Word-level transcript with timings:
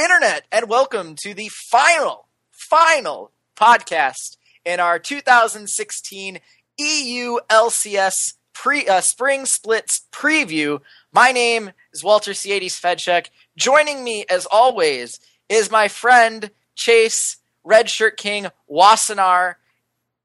Internet, 0.00 0.46
and 0.50 0.66
welcome 0.66 1.14
to 1.14 1.34
the 1.34 1.48
final, 1.48 2.26
final 2.50 3.32
podcast 3.54 4.38
in 4.64 4.80
our 4.80 4.98
2016 4.98 6.38
EU 6.78 7.36
LCS 7.50 8.34
pre, 8.54 8.88
uh, 8.88 9.02
Spring 9.02 9.44
Splits 9.44 10.06
preview. 10.10 10.80
My 11.12 11.32
name 11.32 11.72
is 11.92 12.02
Walter 12.02 12.32
Ceades 12.32 12.80
Fedczuk. 12.80 13.26
Joining 13.58 14.02
me, 14.02 14.24
as 14.30 14.46
always, 14.46 15.20
is 15.50 15.70
my 15.70 15.86
friend 15.86 16.50
Chase 16.74 17.36
Redshirt 17.62 18.16
King 18.16 18.46
Wassenar. 18.70 19.56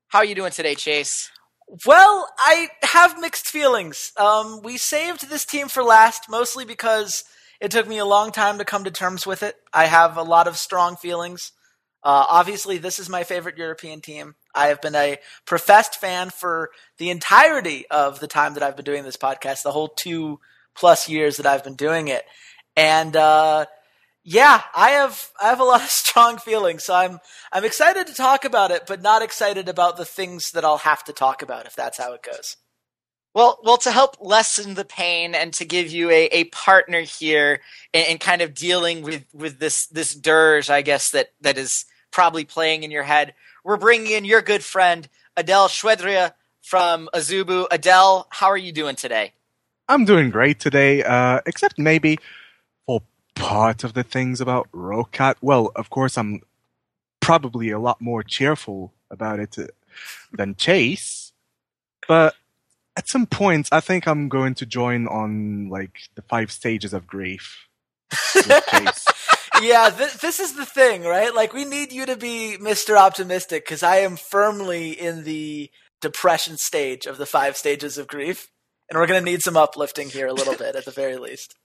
How 0.08 0.20
are 0.20 0.26
you 0.26 0.36
doing 0.36 0.54
today, 0.54 0.76
Chase? 0.76 1.30
Well, 1.86 2.30
I 2.38 2.70
have 2.82 3.20
mixed 3.20 3.48
feelings. 3.48 4.14
Um, 4.16 4.62
we 4.64 4.78
saved 4.78 5.30
this 5.30 5.44
team 5.44 5.68
for 5.68 5.84
last, 5.84 6.30
mostly 6.30 6.64
because 6.64 7.26
it 7.59 7.72
took 7.72 7.88
me 7.88 7.98
a 7.98 8.05
long 8.05 8.32
time 8.32 8.58
to 8.58 8.66
come 8.66 8.84
to 8.84 8.91
terms 8.91 9.26
with 9.26 9.44
it. 9.44 9.55
I 9.73 9.86
have 9.86 10.18
a 10.18 10.23
lot 10.23 10.48
of 10.48 10.58
strong 10.58 10.96
feelings. 10.96 11.52
Uh, 12.04 12.26
obviously, 12.30 12.77
this 12.77 13.00
is 13.00 13.09
my 13.09 13.23
favorite 13.23 13.58
European 13.58 14.00
team. 14.00 14.36
I 14.54 14.68
have 14.68 14.82
been 14.82 14.96
a 14.96 15.18
professed 15.46 15.96
fan 15.96 16.30
for 16.30 16.70
the 16.98 17.10
entirety 17.10 17.86
of 17.90 18.20
the 18.20 18.27
time 18.27 18.54
that 18.54 18.63
I've 18.63 18.76
been 18.76 18.86
doing 18.86 19.04
this 19.04 19.18
podcast, 19.18 19.63
the 19.63 19.72
whole 19.72 19.88
two 19.88 20.40
plus 20.76 21.10
years 21.10 21.38
that 21.38 21.48
I've 21.48 21.63
been 21.63 21.76
doing 21.76 22.08
it. 22.08 22.23
And 22.76 23.16
uh, 23.16 23.66
yeah, 24.24 24.63
I 24.76 24.91
have 24.91 25.30
I 25.41 25.49
have 25.49 25.60
a 25.60 25.63
lot 25.63 25.82
of 25.82 25.90
strong 25.90 26.38
feelings. 26.38 26.84
So 26.84 26.94
I'm 26.94 27.20
I'm 27.52 27.63
excited 27.63 28.08
to 28.08 28.13
talk 28.13 28.46
about 28.46 28.71
it, 28.71 28.84
but 28.87 29.02
not 29.02 29.21
excited 29.21 29.70
about 29.70 29.98
the 29.98 30.05
things 30.05 30.52
that 30.52 30.65
I'll 30.65 30.77
have 30.77 31.04
to 31.05 31.13
talk 31.13 31.41
about 31.41 31.65
if 31.65 31.76
that's 31.76 31.98
how 31.98 32.13
it 32.13 32.24
goes. 32.24 32.58
Well, 33.36 33.60
well, 33.64 33.78
to 33.80 33.91
help 33.91 34.16
lessen 34.22 34.76
the 34.76 34.86
pain 34.86 35.36
and 35.36 35.52
to 35.55 35.66
give 35.66 35.91
you 35.91 36.10
a, 36.10 36.28
a 36.28 36.46
partner 36.46 37.02
here 37.02 37.60
in, 37.92 38.05
in 38.05 38.18
kind 38.18 38.42
of 38.42 38.54
dealing 38.54 39.02
with, 39.02 39.26
with 39.34 39.60
this 39.60 39.88
this 39.88 40.16
dirge, 40.16 40.70
I 40.70 40.82
guess 40.82 41.12
that 41.12 41.34
that 41.42 41.58
is 41.58 41.84
probably 42.12 42.46
playing 42.46 42.84
in 42.84 42.92
your 42.92 43.04
head, 43.04 43.34
we're 43.66 43.76
bringing 43.76 44.14
in 44.14 44.24
your 44.24 44.42
good 44.42 44.64
friend 44.64 45.10
Adel 45.36 45.68
Chouadria 45.68 46.32
from 46.62 47.10
Azubu. 47.14 47.68
Adel, 47.72 48.26
how 48.30 48.48
are 48.48 48.58
you 48.58 48.72
doing 48.72 48.96
today? 48.96 49.34
I'm 49.90 50.05
doing 50.05 50.30
great 50.30 50.62
today, 50.62 51.04
uh, 51.04 51.42
except 51.46 51.77
maybe 51.77 52.20
for 52.86 53.02
part 53.36 53.84
of 53.84 53.96
the 53.96 54.04
things 54.04 54.40
about 54.40 54.72
Roccat. 54.72 55.36
Well, 55.42 55.74
of 55.76 55.90
course, 55.90 56.18
I'm 56.18 56.40
probably 57.20 57.70
a 57.70 57.80
lot 57.80 57.99
more 57.99 58.24
cheerful 58.24 58.94
about 59.12 59.42
it 59.42 59.60
uh, 59.60 59.66
than 60.32 60.55
Chase, 60.55 61.34
but 62.08 62.34
at 62.98 63.07
some 63.10 63.26
points, 63.26 63.70
I 63.71 63.82
think 63.82 64.07
I'm 64.07 64.29
going 64.29 64.56
to 64.56 64.66
join 64.66 65.07
on 65.07 65.69
like 65.69 66.00
the 66.16 66.22
five 66.22 66.51
stages 66.51 66.94
of 66.94 67.07
grief. 67.07 67.68
yeah, 69.62 69.90
th- 69.90 70.18
this 70.22 70.40
is 70.40 70.56
the 70.56 70.66
thing, 70.66 71.03
right? 71.03 71.34
Like, 71.34 71.53
we 71.53 71.66
need 71.66 71.91
you 71.91 72.06
to 72.06 72.16
be 72.16 72.57
Mr. 72.59 72.96
Optimistic 72.96 73.66
because 73.66 73.84
I 73.84 73.97
am 73.97 74.16
firmly 74.16 74.91
in 74.91 75.24
the 75.24 75.69
depression 76.02 76.57
stage 76.57 77.06
of 77.06 77.18
the 77.18 77.25
five 77.25 77.57
stages 77.57 77.97
of 77.97 78.07
grief. 78.07 78.52
And 78.90 79.00
we're 79.00 79.07
going 79.07 79.24
to 79.24 79.31
need 79.31 79.41
some 79.41 79.57
uplifting 79.57 80.09
here 80.09 80.28
a 80.28 80.34
little 80.34 80.56
bit 80.56 80.75
at 80.75 80.85
the 80.85 80.91
very 80.91 81.18
least. 81.18 81.56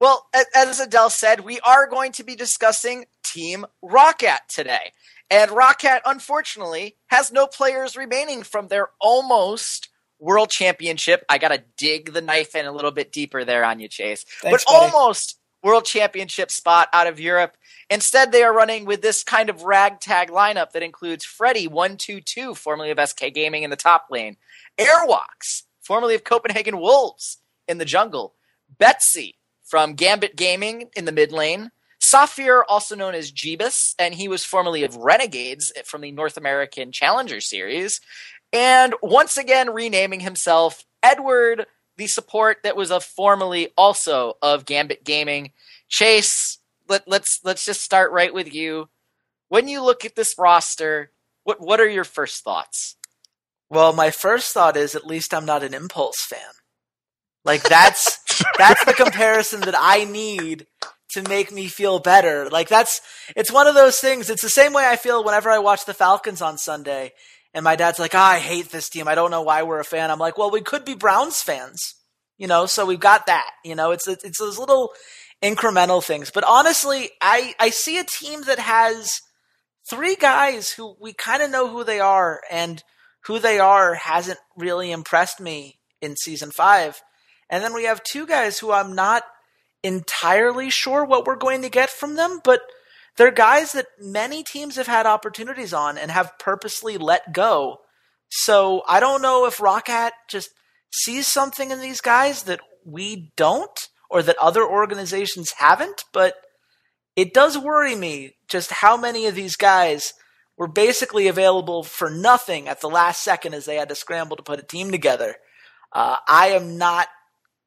Well, 0.00 0.28
as 0.54 0.80
Adel 0.80 1.10
said, 1.10 1.40
we 1.40 1.60
are 1.60 1.88
going 1.88 2.12
to 2.12 2.24
be 2.24 2.36
discussing 2.36 3.06
Team 3.24 3.66
ROCCAT 3.84 4.46
today. 4.48 4.92
And 5.30 5.50
ROCCAT, 5.50 6.00
unfortunately, 6.04 6.96
has 7.08 7.32
no 7.32 7.46
players 7.46 7.96
remaining 7.96 8.42
from 8.42 8.68
their 8.68 8.88
almost 9.00 9.88
World 10.18 10.50
Championship. 10.50 11.24
I 11.28 11.38
got 11.38 11.48
to 11.48 11.62
dig 11.76 12.12
the 12.12 12.20
knife 12.20 12.54
in 12.54 12.66
a 12.66 12.72
little 12.72 12.90
bit 12.90 13.12
deeper 13.12 13.44
there 13.44 13.64
on 13.64 13.80
you, 13.80 13.88
Chase. 13.88 14.24
Thanks, 14.42 14.64
but 14.64 14.72
buddy. 14.72 14.92
almost 14.92 15.38
World 15.62 15.84
Championship 15.84 16.50
spot 16.50 16.88
out 16.92 17.06
of 17.06 17.20
Europe. 17.20 17.56
Instead, 17.90 18.32
they 18.32 18.42
are 18.42 18.54
running 18.54 18.84
with 18.84 19.02
this 19.02 19.24
kind 19.24 19.48
of 19.48 19.62
ragtag 19.62 20.30
lineup 20.30 20.72
that 20.72 20.82
includes 20.82 21.26
Fredy122, 21.26 22.56
formerly 22.56 22.90
of 22.90 23.08
SK 23.08 23.32
Gaming, 23.34 23.62
in 23.62 23.70
the 23.70 23.76
top 23.76 24.06
lane, 24.10 24.36
Airwaks, 24.78 25.62
formerly 25.80 26.14
of 26.14 26.24
Copenhagen 26.24 26.78
Wolves, 26.78 27.38
in 27.66 27.78
the 27.78 27.84
jungle, 27.84 28.34
Betsy 28.78 29.36
from 29.64 29.94
Gambit 29.94 30.36
Gaming 30.36 30.90
in 30.96 31.04
the 31.04 31.12
mid 31.12 31.32
lane, 31.32 31.70
Safir, 32.00 32.62
also 32.68 32.94
known 32.94 33.14
as 33.14 33.32
Jeebus, 33.32 33.94
and 33.98 34.14
he 34.14 34.28
was 34.28 34.44
formerly 34.44 34.84
of 34.84 34.96
Renegades 34.96 35.72
eh, 35.76 35.82
from 35.84 36.00
the 36.00 36.12
North 36.12 36.36
American 36.36 36.92
Challenger 36.92 37.40
Series, 37.40 38.00
and 38.52 38.94
once 39.02 39.36
again 39.36 39.70
renaming 39.72 40.20
himself 40.20 40.84
Edward, 41.02 41.66
the 41.96 42.06
support 42.06 42.58
that 42.62 42.76
was 42.76 42.90
of 42.90 43.04
formerly 43.04 43.68
also 43.76 44.34
of 44.42 44.64
Gambit 44.64 45.04
Gaming. 45.04 45.52
Chase, 45.88 46.58
let, 46.88 47.06
let's 47.06 47.40
let's 47.44 47.64
just 47.64 47.80
start 47.80 48.12
right 48.12 48.32
with 48.32 48.52
you. 48.52 48.88
When 49.48 49.68
you 49.68 49.82
look 49.82 50.04
at 50.04 50.14
this 50.14 50.36
roster, 50.38 51.12
what 51.44 51.60
what 51.60 51.80
are 51.80 51.88
your 51.88 52.04
first 52.04 52.44
thoughts? 52.44 52.96
Well, 53.70 53.92
my 53.92 54.10
first 54.10 54.52
thought 54.52 54.76
is 54.76 54.94
at 54.94 55.06
least 55.06 55.34
I'm 55.34 55.44
not 55.44 55.62
an 55.62 55.74
Impulse 55.74 56.22
fan. 56.22 56.40
Like 57.44 57.62
that's 57.62 58.44
that's 58.58 58.84
the 58.84 58.94
comparison 58.94 59.60
that 59.62 59.74
I 59.76 60.04
need 60.04 60.66
to 61.10 61.22
make 61.22 61.50
me 61.50 61.68
feel 61.68 61.98
better. 61.98 62.48
Like 62.50 62.68
that's 62.68 63.00
it's 63.36 63.52
one 63.52 63.66
of 63.66 63.74
those 63.74 63.98
things. 63.98 64.30
It's 64.30 64.42
the 64.42 64.48
same 64.48 64.72
way 64.72 64.86
I 64.86 64.96
feel 64.96 65.24
whenever 65.24 65.50
I 65.50 65.58
watch 65.58 65.84
the 65.84 65.94
Falcons 65.94 66.42
on 66.42 66.58
Sunday 66.58 67.12
and 67.54 67.64
my 67.64 67.76
dad's 67.76 67.98
like, 67.98 68.14
oh, 68.14 68.18
I 68.18 68.38
hate 68.38 68.70
this 68.70 68.88
team. 68.88 69.08
I 69.08 69.14
don't 69.14 69.30
know 69.30 69.42
why 69.42 69.62
we're 69.62 69.80
a 69.80 69.84
fan. 69.84 70.10
I'm 70.10 70.18
like, 70.18 70.38
well, 70.38 70.50
we 70.50 70.60
could 70.60 70.84
be 70.84 70.94
Browns 70.94 71.42
fans, 71.42 71.94
you 72.36 72.46
know, 72.46 72.66
so 72.66 72.86
we've 72.86 73.00
got 73.00 73.26
that. 73.26 73.50
You 73.64 73.74
know, 73.74 73.90
it's 73.90 74.06
it's 74.06 74.38
those 74.38 74.58
little 74.58 74.92
incremental 75.42 76.04
things. 76.04 76.30
But 76.30 76.44
honestly, 76.44 77.10
I 77.20 77.54
I 77.58 77.70
see 77.70 77.98
a 77.98 78.04
team 78.04 78.42
that 78.42 78.58
has 78.58 79.20
three 79.88 80.16
guys 80.16 80.70
who 80.70 80.96
we 81.00 81.12
kind 81.12 81.42
of 81.42 81.50
know 81.50 81.68
who 81.68 81.84
they 81.84 82.00
are, 82.00 82.40
and 82.50 82.82
who 83.26 83.38
they 83.38 83.58
are 83.58 83.94
hasn't 83.94 84.38
really 84.56 84.90
impressed 84.90 85.40
me 85.40 85.78
in 86.00 86.16
season 86.16 86.50
five. 86.50 87.00
And 87.50 87.62
then 87.62 87.74
we 87.74 87.84
have 87.84 88.02
two 88.02 88.26
guys 88.26 88.58
who 88.58 88.72
I'm 88.72 88.94
not 88.94 89.22
entirely 89.82 90.70
sure 90.70 91.04
what 91.04 91.26
we're 91.26 91.36
going 91.36 91.62
to 91.62 91.70
get 91.70 91.90
from 91.90 92.16
them, 92.16 92.40
but 92.44 92.60
they're 93.18 93.30
guys 93.32 93.72
that 93.72 93.88
many 94.00 94.42
teams 94.42 94.76
have 94.76 94.86
had 94.86 95.04
opportunities 95.04 95.74
on 95.74 95.98
and 95.98 96.10
have 96.10 96.38
purposely 96.38 96.96
let 96.96 97.32
go. 97.32 97.78
So 98.30 98.82
I 98.88 99.00
don't 99.00 99.22
know 99.22 99.44
if 99.46 99.58
Roccat 99.58 100.12
just 100.30 100.50
sees 100.90 101.26
something 101.26 101.70
in 101.70 101.80
these 101.80 102.00
guys 102.00 102.44
that 102.44 102.60
we 102.86 103.32
don't 103.36 103.88
or 104.08 104.22
that 104.22 104.38
other 104.38 104.64
organizations 104.64 105.52
haven't, 105.58 106.04
but 106.12 106.34
it 107.16 107.34
does 107.34 107.58
worry 107.58 107.96
me 107.96 108.36
just 108.48 108.70
how 108.70 108.96
many 108.96 109.26
of 109.26 109.34
these 109.34 109.56
guys 109.56 110.14
were 110.56 110.68
basically 110.68 111.26
available 111.28 111.82
for 111.82 112.10
nothing 112.10 112.68
at 112.68 112.80
the 112.80 112.88
last 112.88 113.22
second 113.22 113.54
as 113.54 113.64
they 113.64 113.76
had 113.76 113.88
to 113.88 113.94
scramble 113.94 114.36
to 114.36 114.42
put 114.42 114.60
a 114.60 114.62
team 114.62 114.90
together. 114.90 115.34
Uh, 115.92 116.16
I 116.28 116.48
am 116.48 116.78
not, 116.78 117.08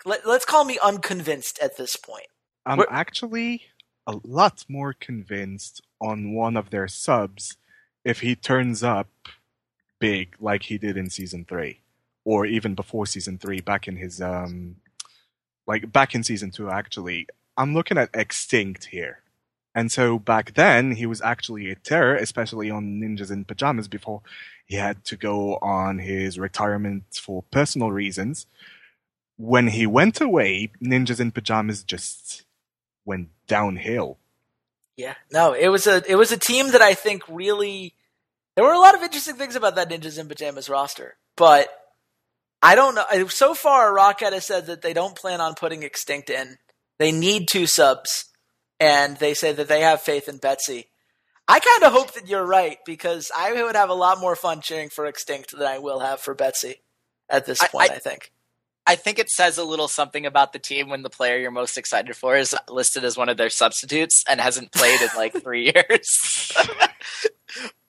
let, 0.06 0.26
us 0.26 0.46
call 0.46 0.64
me 0.64 0.80
unconvinced 0.82 1.60
at 1.62 1.78
this 1.78 1.96
point. 1.98 2.28
I'm 2.66 2.78
We're, 2.78 2.86
actually 2.90 3.64
a 4.12 4.20
lot 4.28 4.66
more 4.68 4.94
convinced 4.94 5.82
on 6.00 6.34
one 6.34 6.58
of 6.58 6.70
their 6.70 6.88
subs 6.88 7.58
if 8.04 8.22
he 8.22 8.36
turns 8.36 8.84
up 8.84 9.08
big 10.00 10.36
like 10.40 10.64
he 10.64 10.78
did 10.78 10.98
in 10.98 11.10
season 11.10 11.46
three, 11.46 11.80
or 12.26 12.46
even 12.46 12.76
before 12.76 13.06
season 13.06 13.38
three, 13.38 13.62
back 13.62 13.88
in 13.88 13.96
his 13.98 14.22
um, 14.22 14.76
like 15.68 15.92
back 15.92 16.14
in 16.14 16.24
season 16.24 16.52
two. 16.52 16.70
Actually, 16.70 17.28
I'm 17.56 17.74
looking 17.74 17.98
at 17.98 18.10
Extinct 18.14 18.86
here, 18.86 19.20
and 19.74 19.92
so 19.92 20.20
back 20.20 20.56
then 20.56 20.92
he 20.94 21.06
was 21.06 21.22
actually 21.22 21.70
a 21.70 21.76
terror, 21.76 22.16
especially 22.16 22.70
on 22.70 23.00
Ninjas 23.00 23.32
in 23.32 23.46
Pajamas 23.46 23.88
before 23.88 24.22
he 24.66 24.76
had 24.76 25.06
to 25.06 25.16
go 25.16 25.56
on 25.58 26.00
his 26.00 26.40
retirement 26.40 27.04
for 27.14 27.44
personal 27.52 27.92
reasons. 27.92 28.48
When 29.38 29.68
he 29.68 29.88
went 29.88 30.20
away, 30.22 30.72
Ninjas 30.84 31.20
in 31.20 31.32
Pajamas 31.32 31.84
just 31.84 32.44
went 33.06 33.30
downhill. 33.48 34.18
Yeah, 34.98 35.16
no, 35.32 35.54
it 35.54 35.70
was 35.70 35.88
a 35.88 36.04
it 36.10 36.16
was 36.16 36.32
a 36.32 36.38
team 36.38 36.72
that 36.72 36.82
I 36.82 36.94
think 36.94 37.24
really 37.28 37.96
there 38.56 38.66
were 38.66 38.74
a 38.74 38.80
lot 38.80 38.96
of 38.96 39.02
interesting 39.02 39.36
things 39.36 39.56
about 39.56 39.76
that 39.76 39.90
Ninjas 39.90 40.20
in 40.20 40.28
Pajamas 40.28 40.70
roster, 40.70 41.16
but 41.36 41.70
I 42.62 42.76
don't 42.76 42.96
know. 42.96 43.28
So 43.28 43.54
far, 43.54 43.92
ROCCAT 43.92 44.34
has 44.34 44.46
said 44.46 44.68
that 44.68 44.82
they 44.82 44.94
don't 44.94 45.16
plan 45.16 45.42
on 45.42 45.56
putting 45.56 45.84
Extinct 45.84 46.30
in. 46.30 46.58
They 47.00 47.12
need 47.12 47.48
two 47.48 47.66
subs, 47.66 48.26
and 48.80 49.18
they 49.18 49.34
say 49.34 49.54
that 49.54 49.68
they 49.68 49.82
have 49.82 50.02
faith 50.02 50.30
in 50.30 50.38
Betsy. 50.38 50.90
I 51.48 51.60
kind 51.60 51.84
of 51.84 51.94
hope 51.94 52.14
that 52.14 52.28
you're 52.28 52.46
right 52.46 52.78
because 52.86 53.32
I 53.36 53.64
would 53.64 53.76
have 53.76 53.90
a 53.90 53.96
lot 53.96 54.20
more 54.20 54.36
fun 54.36 54.62
cheering 54.62 54.90
for 54.90 55.06
Extinct 55.06 55.52
than 55.58 55.68
I 55.68 55.80
will 55.80 56.00
have 56.00 56.20
for 56.20 56.36
Betsy 56.36 56.76
at 57.30 57.46
this 57.46 57.60
point. 57.68 57.90
I, 57.90 57.94
I, 57.96 57.98
I 57.98 58.00
think. 58.00 58.32
I 58.88 58.96
think 58.96 59.20
it 59.20 59.30
says 59.30 59.58
a 59.58 59.64
little 59.64 59.88
something 59.88 60.26
about 60.26 60.54
the 60.54 60.60
team 60.60 60.90
when 60.90 61.04
the 61.04 61.10
player 61.10 61.38
you're 61.38 61.52
most 61.52 61.78
excited 61.78 62.16
for 62.16 62.36
is 62.36 62.56
listed 62.68 63.04
as 63.04 63.18
one 63.18 63.30
of 63.30 63.38
their 63.38 63.50
substitutes 63.50 64.24
and 64.28 64.42
hasn't 64.42 64.72
played 64.72 65.02
in 65.02 65.10
like 65.16 65.34
three 65.44 65.72
years. 65.74 66.52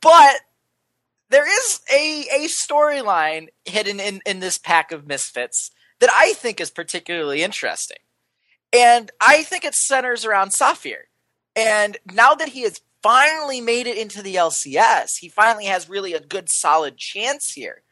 but 0.00 0.36
there 1.30 1.48
is 1.48 1.80
a 1.92 2.26
a 2.32 2.44
storyline 2.46 3.48
hidden 3.64 4.00
in, 4.00 4.20
in 4.26 4.40
this 4.40 4.58
pack 4.58 4.92
of 4.92 5.06
misfits 5.06 5.70
that 6.00 6.10
I 6.12 6.34
think 6.34 6.60
is 6.60 6.70
particularly 6.70 7.42
interesting. 7.42 7.98
And 8.72 9.10
I 9.20 9.42
think 9.42 9.64
it 9.64 9.74
centers 9.74 10.24
around 10.24 10.50
Safir. 10.50 11.04
And 11.54 11.96
now 12.12 12.34
that 12.34 12.48
he 12.48 12.62
has 12.62 12.80
finally 13.02 13.60
made 13.60 13.86
it 13.86 13.98
into 13.98 14.22
the 14.22 14.36
LCS, 14.36 15.18
he 15.18 15.28
finally 15.28 15.66
has 15.66 15.88
really 15.88 16.12
a 16.14 16.20
good 16.20 16.48
solid 16.48 16.96
chance 16.96 17.52
here. 17.52 17.82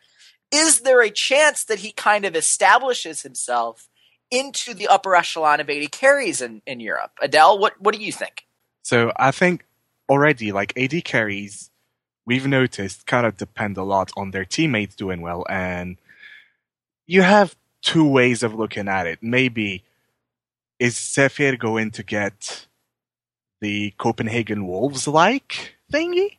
Is 0.52 0.81
there 0.81 1.02
a 1.02 1.11
chance 1.11 1.64
that 1.64 1.81
he 1.81 1.93
kind 1.93 2.25
of 2.25 2.35
establishes 2.35 3.23
himself 3.23 3.88
into 4.31 4.75
the 4.75 4.88
upper 4.88 5.14
echelon 5.14 5.61
of 5.61 5.70
AD 5.70 5.93
carries 5.93 6.41
in, 6.41 6.62
in 6.67 6.81
Europe? 6.81 7.12
Adel, 7.23 7.58
what, 7.58 7.81
what 7.81 7.94
do 7.94 8.00
you 8.00 8.12
think? 8.12 8.47
So 8.82 9.12
I 9.17 9.31
think 9.31 9.64
already, 10.08 10.52
like 10.52 10.76
AD 10.76 11.05
carries, 11.05 11.70
we've 12.26 12.47
noticed 12.47 13.06
kind 13.06 13.26
of 13.26 13.37
depend 13.37 13.76
a 13.76 13.82
lot 13.82 14.11
on 14.17 14.31
their 14.31 14.44
teammates 14.44 14.97
doing 14.97 15.20
well. 15.20 15.47
And 15.49 15.97
you 17.06 17.23
have 17.23 17.56
two 17.82 18.06
ways 18.06 18.43
of 18.43 18.55
looking 18.55 18.88
at 18.88 19.06
it. 19.06 19.19
Maybe 19.23 19.85
is 20.79 20.94
Safir 20.94 21.58
going 21.58 21.91
to 21.93 22.02
get 22.02 22.67
the 23.61 23.93
Copenhagen 23.99 24.67
Wolves 24.67 25.06
like 25.06 25.76
thingy 25.93 26.38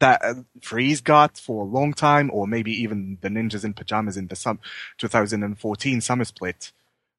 that 0.00 0.20
uh, 0.24 0.34
Freeze 0.60 1.00
got 1.00 1.38
for 1.38 1.62
a 1.62 1.68
long 1.68 1.92
time, 1.92 2.30
or 2.32 2.46
maybe 2.46 2.72
even 2.72 3.18
the 3.20 3.28
Ninjas 3.28 3.64
in 3.64 3.74
Pajamas 3.74 4.16
in 4.16 4.28
the 4.28 4.36
sum 4.36 4.60
2014 4.98 6.00
summer 6.00 6.24
split? 6.24 6.72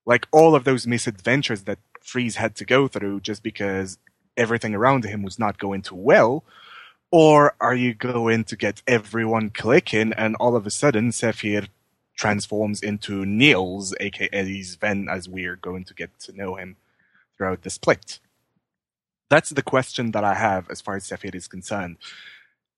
Like 0.06 0.28
all 0.32 0.56
of 0.56 0.64
those 0.64 0.88
misadventures 0.88 1.64
that 1.64 1.80
Freeze 2.02 2.38
had 2.38 2.56
to 2.56 2.66
go 2.66 2.88
through 2.88 3.22
just 3.22 3.44
because 3.44 3.98
everything 4.36 4.74
around 4.74 5.04
him 5.04 5.22
was 5.22 5.38
not 5.38 5.60
going 5.60 5.82
too 5.82 5.96
well? 5.96 6.44
Or 7.12 7.56
are 7.60 7.76
you 7.76 7.94
going 7.94 8.44
to 8.46 8.56
get 8.56 8.82
everyone 8.88 9.50
clicking 9.50 10.14
and 10.14 10.36
all 10.36 10.56
of 10.56 10.66
a 10.66 10.72
sudden 10.72 11.10
Safir 11.10 11.68
transforms 12.16 12.82
into 12.82 13.26
Niels, 13.26 13.96
aka 14.00 14.30
Zven, 14.62 15.12
as 15.12 15.28
we're 15.28 15.56
going 15.56 15.86
to 15.86 15.94
get 15.94 16.18
to 16.22 16.36
know 16.36 16.56
him 16.56 16.76
throughout 17.36 17.64
the 17.64 17.70
split? 17.70 18.20
That's 19.30 19.50
the 19.50 19.62
question 19.62 20.12
that 20.12 20.24
I 20.24 20.36
have 20.36 20.70
as 20.70 20.82
far 20.82 20.96
as 20.96 21.08
Safir 21.08 21.36
is 21.36 21.48
concerned. 21.48 21.98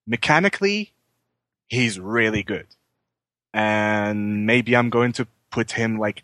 Mechanically, 0.08 0.94
he's 1.68 2.00
really 2.00 2.44
good. 2.44 2.68
And 3.54 4.46
maybe 4.46 4.76
I'm 4.76 4.90
going 4.90 5.12
to 5.14 5.28
put 5.52 5.72
him 5.72 5.98
like 5.98 6.24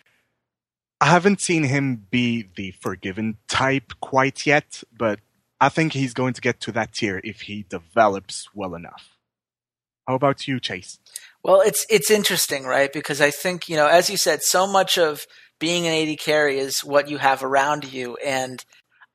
I 0.99 1.07
haven't 1.07 1.41
seen 1.41 1.63
him 1.63 2.07
be 2.09 2.47
the 2.55 2.73
Forg1ven 2.83 3.35
type 3.47 3.93
quite 4.01 4.45
yet, 4.45 4.83
but 4.97 5.19
I 5.61 5.69
think 5.69 5.93
he's 5.93 6.13
going 6.13 6.33
to 6.33 6.41
get 6.41 6.59
to 6.61 6.71
that 6.71 6.93
tier 6.93 7.21
if 7.23 7.41
he 7.41 7.65
develops 7.69 8.47
well 8.53 8.73
enough. 8.73 9.17
How 10.07 10.15
about 10.15 10.47
you, 10.47 10.59
Chase? 10.59 10.99
Well, 11.43 11.61
it's 11.61 11.85
it's 11.89 12.09
interesting, 12.09 12.63
right? 12.63 12.91
Because 12.91 13.21
I 13.21 13.29
think 13.29 13.69
you 13.69 13.75
know, 13.75 13.87
as 13.87 14.09
you 14.09 14.17
said, 14.17 14.41
so 14.41 14.65
much 14.65 14.97
of 14.97 15.27
being 15.59 15.85
an 15.85 16.09
AD 16.09 16.19
carry 16.19 16.59
is 16.59 16.83
what 16.83 17.09
you 17.09 17.17
have 17.17 17.43
around 17.43 17.91
you, 17.91 18.15
and 18.25 18.63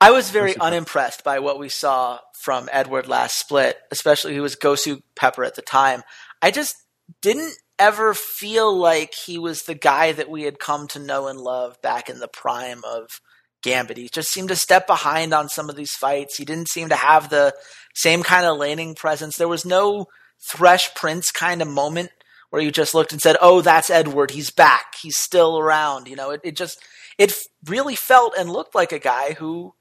I 0.02 0.10
was 0.10 0.30
very 0.30 0.58
unimpressed 0.58 1.22
by 1.22 1.38
what 1.38 1.60
we 1.60 1.68
saw 1.68 2.18
from 2.40 2.68
Edward 2.72 3.06
last 3.06 3.38
split, 3.38 3.78
especially 3.92 4.32
he 4.32 4.40
was 4.40 4.56
Gosu 4.56 5.00
Pepper 5.14 5.44
at 5.44 5.54
the 5.54 5.62
time. 5.62 6.02
I 6.42 6.50
just 6.50 6.74
didn't 7.20 7.54
ever 7.78 8.12
feel 8.12 8.76
like 8.76 9.14
he 9.14 9.38
was 9.38 9.62
the 9.62 9.76
guy 9.76 10.10
that 10.10 10.28
we 10.28 10.42
had 10.42 10.58
come 10.58 10.88
to 10.88 10.98
know 10.98 11.28
and 11.28 11.38
love 11.38 11.80
back 11.82 12.10
in 12.10 12.18
the 12.18 12.26
prime 12.26 12.80
of 12.84 13.20
Gambit. 13.62 13.96
He 13.96 14.08
just 14.08 14.32
seemed 14.32 14.48
to 14.48 14.56
step 14.56 14.88
behind 14.88 15.32
on 15.32 15.48
some 15.48 15.70
of 15.70 15.76
these 15.76 15.92
fights. 15.92 16.36
He 16.36 16.44
didn't 16.44 16.68
seem 16.68 16.88
to 16.88 16.96
have 16.96 17.28
the 17.28 17.54
same 17.94 18.24
kind 18.24 18.44
of 18.44 18.58
laning 18.58 18.96
presence. 18.96 19.36
There 19.36 19.46
was 19.46 19.64
no 19.64 20.06
Thresh 20.50 20.96
Prince 20.96 21.30
kind 21.30 21.62
of 21.62 21.68
moment 21.68 22.10
where 22.50 22.60
you 22.60 22.72
just 22.72 22.92
looked 22.92 23.12
and 23.12 23.22
said, 23.22 23.36
"Oh, 23.40 23.60
that's 23.60 23.88
Edward. 23.88 24.32
He's 24.32 24.50
back. 24.50 24.96
He's 25.00 25.16
still 25.16 25.60
around." 25.60 26.08
You 26.08 26.16
know, 26.16 26.30
it, 26.30 26.40
it 26.42 26.56
just 26.56 26.82
it 27.18 27.32
really 27.66 27.94
felt 27.94 28.34
and 28.36 28.50
looked 28.50 28.74
like 28.74 28.90
a 28.90 28.98
guy 28.98 29.34
who 29.34 29.74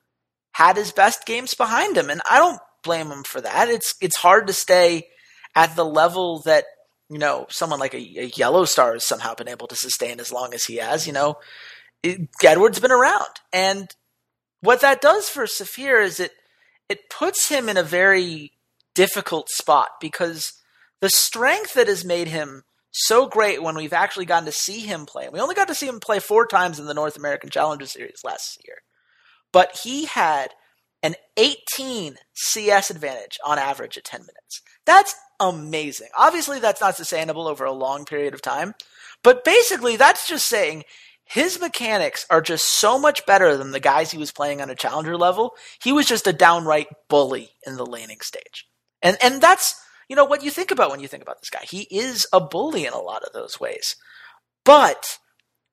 had 0.52 0.78
his 0.78 0.92
best 0.92 1.26
games 1.26 1.54
behind 1.54 1.98
him, 1.98 2.10
and 2.10 2.22
I 2.30 2.38
don't 2.38 2.60
blame 2.84 3.12
him 3.12 3.24
for 3.24 3.42
that. 3.42 3.70
It's 3.70 3.96
it's 4.02 4.18
hard 4.18 4.48
to 4.48 4.54
stay 4.54 5.08
at 5.56 5.76
the 5.76 5.86
level 5.86 6.42
that 6.46 6.66
you 7.10 7.18
know 7.18 7.48
someone 7.50 7.80
like 7.80 7.94
a, 7.94 7.98
a 7.98 8.30
YellOwStaR 8.30 8.94
has 8.94 9.06
somehow 9.06 9.36
been 9.36 9.48
able 9.48 9.68
to 9.68 9.76
sustain 9.76 10.20
as 10.20 10.32
long 10.32 10.54
as 10.54 10.66
he 10.66 10.78
has. 10.78 11.08
You 11.08 11.14
know, 11.14 11.36
it, 12.04 12.30
Edward's 12.44 12.80
been 12.80 12.92
around, 12.92 13.40
and 13.54 13.88
what 14.62 14.82
that 14.82 15.02
does 15.02 15.30
for 15.30 15.46
Safir 15.46 16.04
is 16.04 16.20
it 16.20 16.32
it 16.90 17.10
puts 17.10 17.50
him 17.50 17.70
in 17.70 17.78
a 17.78 17.84
very 17.84 18.52
difficult 18.94 19.50
spot 19.50 19.90
because 20.00 20.54
the 21.00 21.10
strength 21.10 21.74
that 21.74 21.88
has 21.88 22.06
made 22.06 22.28
him 22.28 22.64
so 22.92 23.28
great 23.28 23.64
when 23.64 23.76
we've 23.76 23.94
actually 23.94 24.26
gotten 24.26 24.46
to 24.46 24.52
see 24.52 24.82
him 24.82 25.06
play. 25.06 25.30
We 25.30 25.40
only 25.40 25.56
got 25.56 25.70
to 25.70 25.76
see 25.76 25.88
him 25.88 26.00
play 26.00 26.20
four 26.20 26.46
times 26.46 26.80
in 26.80 26.86
the 26.86 26.94
North 26.94 27.16
American 27.16 27.50
Challenger 27.50 27.86
Series 27.86 28.22
last 28.24 28.62
year, 28.66 28.78
but 29.52 29.80
he 29.84 30.06
had 30.06 30.54
an 31.04 31.16
18 31.38 32.16
CS 32.34 32.92
advantage 32.92 33.40
on 33.46 33.58
average 33.58 33.98
at 33.98 34.04
10 34.04 34.22
minutes. 34.22 34.62
That's 34.86 35.16
amazing. 35.40 36.10
Obviously, 36.18 36.60
that's 36.60 36.82
not 36.82 36.96
sustainable 36.96 37.48
over 37.48 37.66
a 37.66 37.72
long 37.72 38.06
period 38.06 38.34
of 38.34 38.42
time, 38.42 38.76
but 39.24 39.44
basically, 39.44 39.96
that's 39.96 40.28
just 40.28 40.48
saying 40.48 40.84
his 41.32 41.62
mechanics 41.62 42.26
are 42.30 42.42
just 42.42 42.68
so 42.68 43.00
much 43.00 43.26
better 43.26 43.56
than 43.56 43.72
the 43.72 43.80
guys 43.80 44.12
he 44.12 44.18
was 44.18 44.34
playing 44.34 44.62
on 44.62 44.70
a 44.70 44.76
challenger 44.76 45.18
level. 45.18 45.54
He 45.82 45.94
was 45.94 46.06
just 46.06 46.28
a 46.28 46.34
downright 46.34 46.88
bully 47.10 47.52
in 47.66 47.78
the 47.78 47.86
laning 47.86 48.20
stage. 48.22 48.68
And 49.02 49.18
and 49.24 49.42
that's 49.42 49.80
you 50.10 50.16
know 50.16 50.26
what 50.26 50.44
you 50.44 50.52
think 50.52 50.72
about 50.72 50.92
when 50.92 51.00
you 51.00 51.08
think 51.08 51.24
about 51.24 51.40
this 51.40 51.50
guy. 51.50 51.64
He 51.64 51.88
is 51.90 52.28
a 52.34 52.42
bully 52.42 52.86
in 52.86 52.94
a 52.94 53.00
lot 53.00 53.24
of 53.24 53.32
those 53.32 53.60
ways. 53.60 53.96
But 54.66 55.20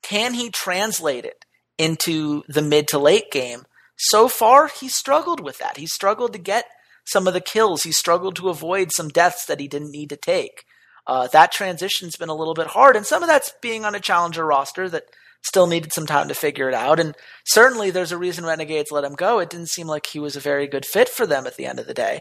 can 0.03 0.35
he 0.35 0.51
translate 0.51 1.25
it 1.25 1.45
into 1.79 2.43
the 2.49 2.63
mid 2.63 2.89
to 2.89 2.99
late 2.99 3.31
game? 3.31 3.63
So 3.97 4.29
far, 4.29 4.69
he 4.69 4.89
struggled 4.89 5.41
with 5.41 5.59
that. 5.59 5.77
He 5.77 5.87
struggled 5.87 6.33
to 6.33 6.39
get 6.39 6.67
some 7.05 7.27
of 7.27 7.35
the 7.35 7.41
kills. 7.41 7.83
He 7.83 7.93
struggled 7.93 8.37
to 8.37 8.49
avoid 8.49 8.93
some 8.93 9.09
deaths 9.09 9.47
that 9.47 9.61
he 9.61 9.67
didn't 9.67 9.91
need 9.91 10.11
to 10.11 10.17
take. 10.17 10.65
Uh, 11.07 11.27
that 11.29 11.51
transition's 11.51 12.17
been 12.17 12.29
a 12.29 12.35
little 12.35 12.55
bit 12.55 12.69
hard, 12.69 12.95
and 12.95 13.07
some 13.07 13.23
of 13.23 13.29
that's 13.29 13.55
being 13.63 13.85
on 13.85 13.95
a 13.95 14.01
challenger 14.01 14.45
roster 14.45 14.89
that 14.91 15.05
still 15.43 15.67
needed 15.67 15.93
some 15.93 16.07
time 16.07 16.29
to 16.29 16.35
figure 16.35 16.69
it 16.69 16.75
out. 16.75 17.01
And 17.01 17.17
certainly 17.47 17.91
there's 17.91 18.13
a 18.13 18.19
reason 18.19 18.45
Renegades 18.45 18.91
let 18.91 19.05
him 19.05 19.15
go. 19.15 19.39
It 19.39 19.51
didn't 19.51 19.71
seem 19.71 19.87
like 19.87 20.07
he 20.07 20.19
was 20.19 20.37
a 20.37 20.41
very 20.41 20.67
good 20.67 20.85
fit 20.85 21.09
for 21.09 21.27
them 21.27 21.47
at 21.47 21.57
the 21.57 21.65
end 21.65 21.79
of 21.79 21.87
the 21.87 21.95
day. 21.95 22.21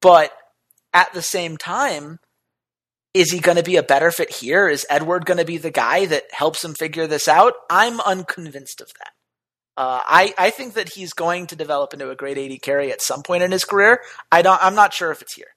But 0.00 0.32
at 0.92 1.12
the 1.12 1.22
same 1.22 1.56
time, 1.56 2.18
is 3.14 3.30
he 3.30 3.40
going 3.40 3.56
to 3.56 3.62
be 3.62 3.76
a 3.76 3.82
better 3.82 4.10
fit 4.10 4.30
here? 4.30 4.68
Is 4.68 4.86
Edward 4.90 5.24
going 5.24 5.38
to 5.38 5.44
be 5.44 5.56
the 5.56 5.70
guy 5.70 6.06
that 6.06 6.24
helps 6.30 6.64
him 6.64 6.74
figure 6.74 7.06
this 7.06 7.28
out? 7.28 7.54
I'm 7.70 8.00
unconvinced 8.00 8.80
of 8.80 8.88
that. 8.98 9.12
Uh, 9.76 10.00
I, 10.06 10.34
I 10.36 10.50
think 10.50 10.74
that 10.74 10.90
he's 10.90 11.12
going 11.12 11.46
to 11.46 11.56
develop 11.56 11.92
into 11.92 12.10
a 12.10 12.16
great 12.16 12.36
AD 12.36 12.62
carry 12.62 12.90
at 12.90 13.00
some 13.00 13.22
point 13.22 13.44
in 13.44 13.52
his 13.52 13.64
career. 13.64 14.00
I 14.30 14.42
don't. 14.42 14.62
I'm 14.62 14.74
not 14.74 14.92
sure 14.92 15.12
if 15.12 15.22
it's 15.22 15.34
here. 15.34 15.54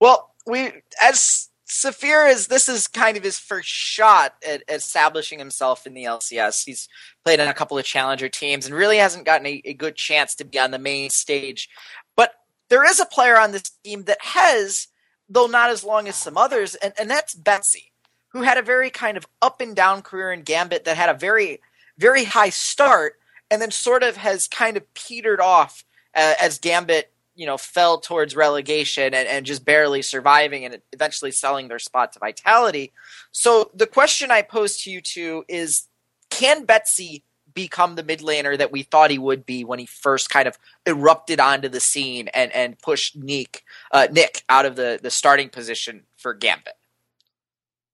Well, 0.00 0.34
we 0.46 0.72
as 1.00 1.48
Safir 1.66 2.30
is 2.30 2.48
this 2.48 2.68
is 2.68 2.86
kind 2.86 3.16
of 3.16 3.24
his 3.24 3.38
first 3.38 3.68
shot 3.68 4.34
at 4.46 4.62
establishing 4.68 5.38
himself 5.38 5.86
in 5.86 5.94
the 5.94 6.04
LCS. 6.04 6.64
He's 6.64 6.88
played 7.24 7.40
on 7.40 7.48
a 7.48 7.54
couple 7.54 7.78
of 7.78 7.84
challenger 7.84 8.28
teams 8.28 8.66
and 8.66 8.74
really 8.74 8.98
hasn't 8.98 9.24
gotten 9.24 9.46
a, 9.46 9.62
a, 9.64 9.72
good 9.72 9.96
chance 9.96 10.34
to 10.36 10.44
be 10.44 10.58
on 10.58 10.72
the 10.72 10.78
main 10.78 11.08
stage. 11.10 11.68
But 12.16 12.32
there 12.68 12.84
is 12.84 13.00
a 13.00 13.06
player 13.06 13.38
on 13.38 13.52
this 13.52 13.70
team 13.82 14.04
that 14.04 14.18
has, 14.20 14.88
though 15.34 15.46
not 15.46 15.70
as 15.70 15.84
long 15.84 16.08
as 16.08 16.14
some 16.16 16.38
others, 16.38 16.76
and, 16.76 16.94
and 16.98 17.10
that's 17.10 17.34
Betsy, 17.34 17.92
who 18.28 18.42
had 18.42 18.56
a 18.56 18.62
very 18.62 18.88
kind 18.88 19.16
of 19.16 19.26
up 19.42 19.60
and 19.60 19.74
down 19.74 20.00
career 20.00 20.32
in 20.32 20.42
Gambit 20.42 20.84
that 20.84 20.96
had 20.96 21.10
a 21.10 21.14
very, 21.14 21.60
very 21.98 22.24
high 22.24 22.50
start 22.50 23.18
and 23.50 23.60
then 23.60 23.70
sort 23.70 24.02
of 24.02 24.16
has 24.16 24.48
kind 24.48 24.76
of 24.76 24.94
petered 24.94 25.40
off 25.40 25.84
uh, 26.14 26.34
as 26.40 26.58
Gambit 26.58 27.10
you 27.34 27.46
know 27.46 27.58
fell 27.58 27.98
towards 27.98 28.36
relegation 28.36 29.12
and, 29.12 29.28
and 29.28 29.44
just 29.44 29.64
barely 29.64 30.02
surviving 30.02 30.64
and 30.64 30.80
eventually 30.92 31.32
selling 31.32 31.66
their 31.66 31.80
spot 31.80 32.12
to 32.12 32.20
Vitality. 32.20 32.92
So 33.32 33.72
the 33.74 33.88
question 33.88 34.30
I 34.30 34.42
pose 34.42 34.80
to 34.82 34.90
you 34.90 35.00
two 35.00 35.44
is: 35.48 35.88
Can 36.30 36.64
Betsy 36.64 37.24
become 37.54 37.94
the 37.94 38.02
mid 38.02 38.20
laner 38.20 38.58
that 38.58 38.72
we 38.72 38.82
thought 38.82 39.10
he 39.10 39.18
would 39.18 39.46
be 39.46 39.64
when 39.64 39.78
he 39.78 39.86
first 39.86 40.30
kind 40.30 40.48
of 40.48 40.58
erupted 40.86 41.40
onto 41.40 41.68
the 41.68 41.80
scene 41.80 42.28
and 42.28 42.52
and 42.52 42.78
pushed 42.78 43.16
Nick 43.16 43.64
uh, 43.92 44.08
Nick 44.10 44.42
out 44.48 44.66
of 44.66 44.76
the 44.76 44.98
the 45.02 45.10
starting 45.10 45.48
position 45.48 46.04
for 46.16 46.34
Gambit? 46.34 46.74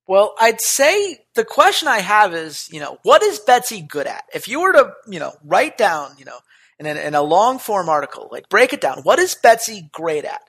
Well, 0.07 0.35
I'd 0.40 0.61
say 0.61 1.19
the 1.37 1.45
question 1.45 1.87
I 1.87 2.00
have 2.00 2.35
is, 2.35 2.69
you 2.73 2.81
know, 2.81 2.99
what 3.05 3.23
is 3.23 3.38
Betsy 3.38 3.81
good 3.81 4.09
at? 4.09 4.25
If 4.35 4.49
you 4.49 4.61
were 4.61 4.73
to, 4.73 4.93
you 5.07 5.21
know, 5.21 5.35
write 5.45 5.79
down, 5.79 6.17
you 6.19 6.25
know, 6.25 6.38
in 6.81 6.87
a, 6.87 6.95
in 6.95 7.14
a 7.14 7.23
long 7.23 7.59
form 7.59 7.88
article. 7.88 8.29
Like, 8.33 8.49
break 8.49 8.73
it 8.73 8.81
down. 8.81 9.02
What 9.02 9.19
is 9.19 9.37
Betsy 9.40 9.88
great 9.93 10.25
at? 10.25 10.40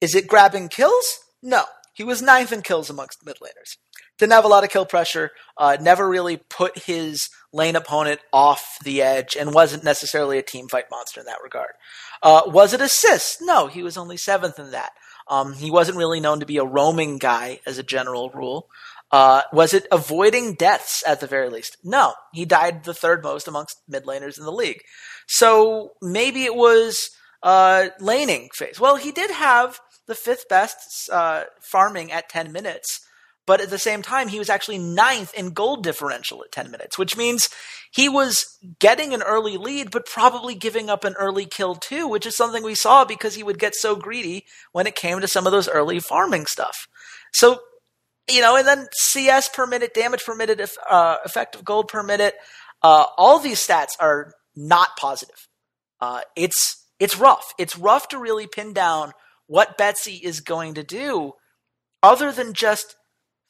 Is 0.00 0.14
it 0.14 0.28
grabbing 0.28 0.68
kills? 0.68 1.18
No. 1.42 1.64
He 1.94 2.04
was 2.04 2.22
ninth 2.22 2.52
in 2.52 2.62
kills 2.62 2.90
amongst 2.90 3.24
mid 3.26 3.36
laners. 3.36 3.76
Didn't 4.22 4.34
have 4.34 4.44
a 4.44 4.48
lot 4.48 4.62
of 4.62 4.70
kill 4.70 4.86
pressure. 4.86 5.32
Uh, 5.58 5.76
never 5.80 6.08
really 6.08 6.36
put 6.36 6.78
his 6.78 7.28
lane 7.52 7.74
opponent 7.74 8.20
off 8.32 8.78
the 8.84 9.02
edge, 9.02 9.34
and 9.34 9.52
wasn't 9.52 9.82
necessarily 9.82 10.38
a 10.38 10.42
team 10.42 10.68
fight 10.68 10.84
monster 10.92 11.18
in 11.18 11.26
that 11.26 11.42
regard. 11.42 11.72
Uh, 12.22 12.42
was 12.46 12.72
it 12.72 12.80
assists? 12.80 13.42
No, 13.42 13.66
he 13.66 13.82
was 13.82 13.96
only 13.96 14.16
seventh 14.16 14.60
in 14.60 14.70
that. 14.70 14.92
Um, 15.26 15.54
he 15.54 15.72
wasn't 15.72 15.98
really 15.98 16.20
known 16.20 16.38
to 16.38 16.46
be 16.46 16.58
a 16.58 16.64
roaming 16.64 17.18
guy 17.18 17.58
as 17.66 17.78
a 17.78 17.82
general 17.82 18.30
rule. 18.30 18.68
Uh, 19.10 19.42
was 19.52 19.74
it 19.74 19.88
avoiding 19.90 20.54
deaths 20.54 21.02
at 21.04 21.18
the 21.18 21.26
very 21.26 21.48
least? 21.48 21.78
No, 21.82 22.14
he 22.32 22.44
died 22.44 22.84
the 22.84 22.94
third 22.94 23.24
most 23.24 23.48
amongst 23.48 23.82
mid 23.88 24.04
laners 24.04 24.38
in 24.38 24.44
the 24.44 24.52
league. 24.52 24.82
So 25.26 25.94
maybe 26.00 26.44
it 26.44 26.54
was 26.54 27.10
uh, 27.42 27.88
laning 27.98 28.50
phase. 28.54 28.78
Well, 28.78 28.94
he 28.94 29.10
did 29.10 29.32
have 29.32 29.80
the 30.06 30.14
fifth 30.14 30.48
best 30.48 31.10
uh, 31.10 31.42
farming 31.60 32.12
at 32.12 32.28
10 32.28 32.52
minutes, 32.52 33.00
but 33.46 33.60
at 33.60 33.70
the 33.70 33.78
same 33.78 34.02
time, 34.02 34.28
he 34.28 34.38
was 34.38 34.48
actually 34.48 34.78
ninth 34.78 35.34
in 35.34 35.50
gold 35.50 35.82
differential 35.82 36.42
at 36.44 36.52
10 36.52 36.70
minutes, 36.70 36.96
which 36.96 37.16
means 37.16 37.48
he 37.92 38.08
was 38.08 38.58
getting 38.78 39.12
an 39.12 39.22
early 39.22 39.56
lead, 39.56 39.90
but 39.90 40.06
probably 40.06 40.54
giving 40.54 40.88
up 40.88 41.04
an 41.04 41.14
early 41.18 41.46
kill 41.46 41.74
too, 41.74 42.06
which 42.06 42.24
is 42.24 42.36
something 42.36 42.62
we 42.62 42.74
saw 42.74 43.04
because 43.04 43.34
he 43.34 43.42
would 43.42 43.58
get 43.58 43.74
so 43.74 43.96
greedy 43.96 44.44
when 44.70 44.86
it 44.86 44.94
came 44.94 45.20
to 45.20 45.28
some 45.28 45.46
of 45.46 45.52
those 45.52 45.68
early 45.68 45.98
farming 45.98 46.46
stuff. 46.46 46.86
So, 47.32 47.60
you 48.30 48.40
know, 48.40 48.56
and 48.56 48.66
then 48.66 48.86
CS 48.92 49.48
per 49.48 49.66
minute, 49.66 49.92
damage 49.92 50.24
per 50.24 50.36
minute, 50.36 50.60
uh, 50.88 51.16
effective 51.24 51.64
gold 51.64 51.88
per 51.88 52.04
minute, 52.04 52.34
uh, 52.82 53.06
all 53.18 53.40
these 53.40 53.64
stats 53.64 53.92
are 53.98 54.34
not 54.54 54.96
positive. 54.96 55.48
Uh, 56.00 56.20
it's 56.36 56.86
it's 57.00 57.18
rough. 57.18 57.52
It's 57.58 57.76
rough 57.76 58.08
to 58.08 58.18
really 58.18 58.46
pin 58.46 58.72
down 58.72 59.12
what 59.46 59.76
Betsy 59.76 60.14
is 60.14 60.40
going 60.40 60.74
to 60.74 60.84
do, 60.84 61.32
other 62.02 62.30
than 62.30 62.52
just 62.52 62.96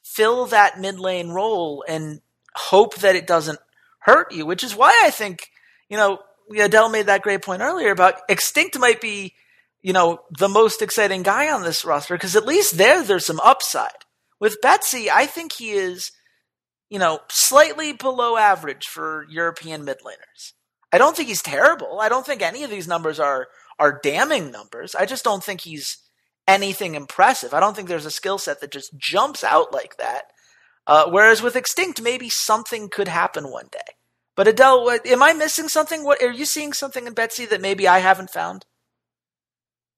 fill 0.03 0.45
that 0.47 0.79
mid 0.79 0.99
lane 0.99 1.29
role 1.29 1.83
and 1.87 2.21
hope 2.55 2.95
that 2.95 3.15
it 3.15 3.25
doesn't 3.25 3.59
hurt 3.99 4.31
you, 4.31 4.45
which 4.45 4.63
is 4.63 4.75
why 4.75 5.01
I 5.03 5.09
think, 5.09 5.49
you 5.89 5.97
know, 5.97 6.19
Adel 6.57 6.89
made 6.89 7.07
that 7.07 7.21
great 7.21 7.41
point 7.41 7.61
earlier 7.61 7.91
about 7.91 8.21
Extinct 8.29 8.77
might 8.77 9.01
be, 9.01 9.33
you 9.81 9.93
know, 9.93 10.21
the 10.37 10.49
most 10.49 10.81
exciting 10.81 11.23
guy 11.23 11.51
on 11.51 11.63
this 11.63 11.85
roster 11.85 12.15
because 12.15 12.35
at 12.35 12.45
least 12.45 12.77
there, 12.77 13.03
there's 13.03 13.25
some 13.25 13.39
upside. 13.39 13.89
With 14.39 14.61
Betsy, 14.61 15.09
I 15.09 15.25
think 15.25 15.53
he 15.53 15.71
is, 15.71 16.11
you 16.89 16.99
know, 16.99 17.19
slightly 17.29 17.93
below 17.93 18.35
average 18.35 18.87
for 18.87 19.25
European 19.29 19.85
mid 19.85 19.99
laners. 20.01 20.51
I 20.91 20.97
don't 20.97 21.15
think 21.15 21.29
he's 21.29 21.41
terrible. 21.41 21.99
I 21.99 22.09
don't 22.09 22.25
think 22.25 22.41
any 22.41 22.63
of 22.63 22.69
these 22.69 22.87
numbers 22.87 23.19
are 23.19 23.47
are 23.79 23.99
damning 24.03 24.51
numbers. 24.51 24.95
I 24.95 25.05
just 25.05 25.23
don't 25.23 25.43
think 25.43 25.61
he's 25.61 25.97
anything 26.47 26.95
impressive. 26.95 27.53
I 27.53 27.59
don't 27.59 27.75
think 27.75 27.87
there's 27.87 28.05
a 28.05 28.11
skill 28.11 28.37
set 28.37 28.61
that 28.61 28.71
just 28.71 28.97
jumps 28.97 29.43
out 29.43 29.73
like 29.73 29.97
that. 29.97 30.23
Uh, 30.85 31.05
whereas 31.09 31.41
with 31.41 31.55
Extinct, 31.55 32.01
maybe 32.01 32.29
something 32.29 32.89
could 32.89 33.07
happen 33.07 33.49
one 33.49 33.69
day. 33.71 33.93
But 34.35 34.47
Adel, 34.47 34.83
what, 34.83 35.05
am 35.05 35.23
I 35.23 35.33
missing 35.33 35.67
something? 35.67 36.03
What 36.03 36.21
are 36.21 36.31
you 36.31 36.45
seeing 36.45 36.73
something 36.73 37.07
in 37.07 37.13
Betsy 37.13 37.45
that 37.45 37.61
maybe 37.61 37.87
I 37.87 37.99
haven't 37.99 38.31
found? 38.31 38.65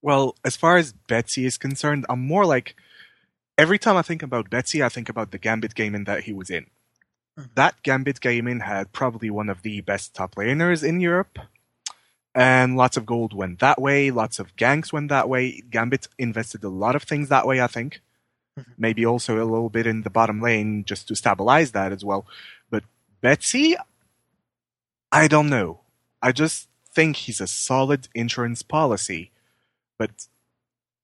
Well, 0.02 0.36
as 0.44 0.56
far 0.56 0.78
as 0.78 0.94
Betsy 0.94 1.46
is 1.46 1.58
concerned, 1.58 2.06
I'm 2.10 2.20
more 2.20 2.46
like 2.46 2.76
every 3.58 3.80
time 3.80 3.98
I 3.98 4.02
think 4.02 4.22
about 4.22 4.50
Betsy, 4.50 4.84
I 4.84 4.90
think 4.90 5.10
about 5.10 5.32
the 5.32 5.40
Gambit 5.40 5.74
gaming 5.74 6.04
that 6.04 6.24
he 6.24 6.34
was 6.34 6.50
in. 6.50 6.66
Mm-hmm. 7.40 7.50
That 7.56 7.82
Gambit 7.82 8.22
gaming 8.22 8.60
had 8.60 8.92
probably 8.92 9.30
one 9.30 9.50
of 9.50 9.64
the 9.64 9.82
best 9.82 10.14
top 10.14 10.36
laners 10.36 10.88
in 10.88 11.00
Europe 11.00 11.40
and 12.36 12.76
lots 12.76 12.98
of 12.98 13.06
gold 13.06 13.34
went 13.34 13.60
that 13.60 13.82
way. 13.82 14.12
Lots 14.12 14.40
of 14.40 14.56
ganks 14.58 14.92
went 14.92 15.08
that 15.08 15.30
way. 15.30 15.64
Gambit 15.72 16.10
invested 16.20 16.66
a 16.66 16.70
lot 16.70 16.96
of 16.96 17.04
things 17.04 17.30
that 17.30 17.48
way, 17.48 17.62
I 17.62 17.68
think. 17.68 18.02
Mm-hmm. 18.60 18.72
Maybe 18.78 19.06
also 19.06 19.38
a 19.38 19.48
little 19.48 19.70
bit 19.70 19.88
in 19.88 20.02
the 20.02 20.10
bottom 20.10 20.42
lane 20.42 20.84
just 20.84 21.08
to 21.08 21.16
stabilize 21.16 21.72
that 21.72 21.94
as 21.94 22.04
well. 22.04 22.28
But 22.70 22.84
Betsy, 23.22 23.78
I 25.14 25.30
don't 25.30 25.50
know. 25.50 25.80
I 26.22 26.34
just 26.34 26.68
think 26.94 27.16
he's 27.16 27.40
a 27.40 27.48
solid 27.48 28.10
insurance 28.14 28.64
policy. 28.64 29.32
But 29.98 30.28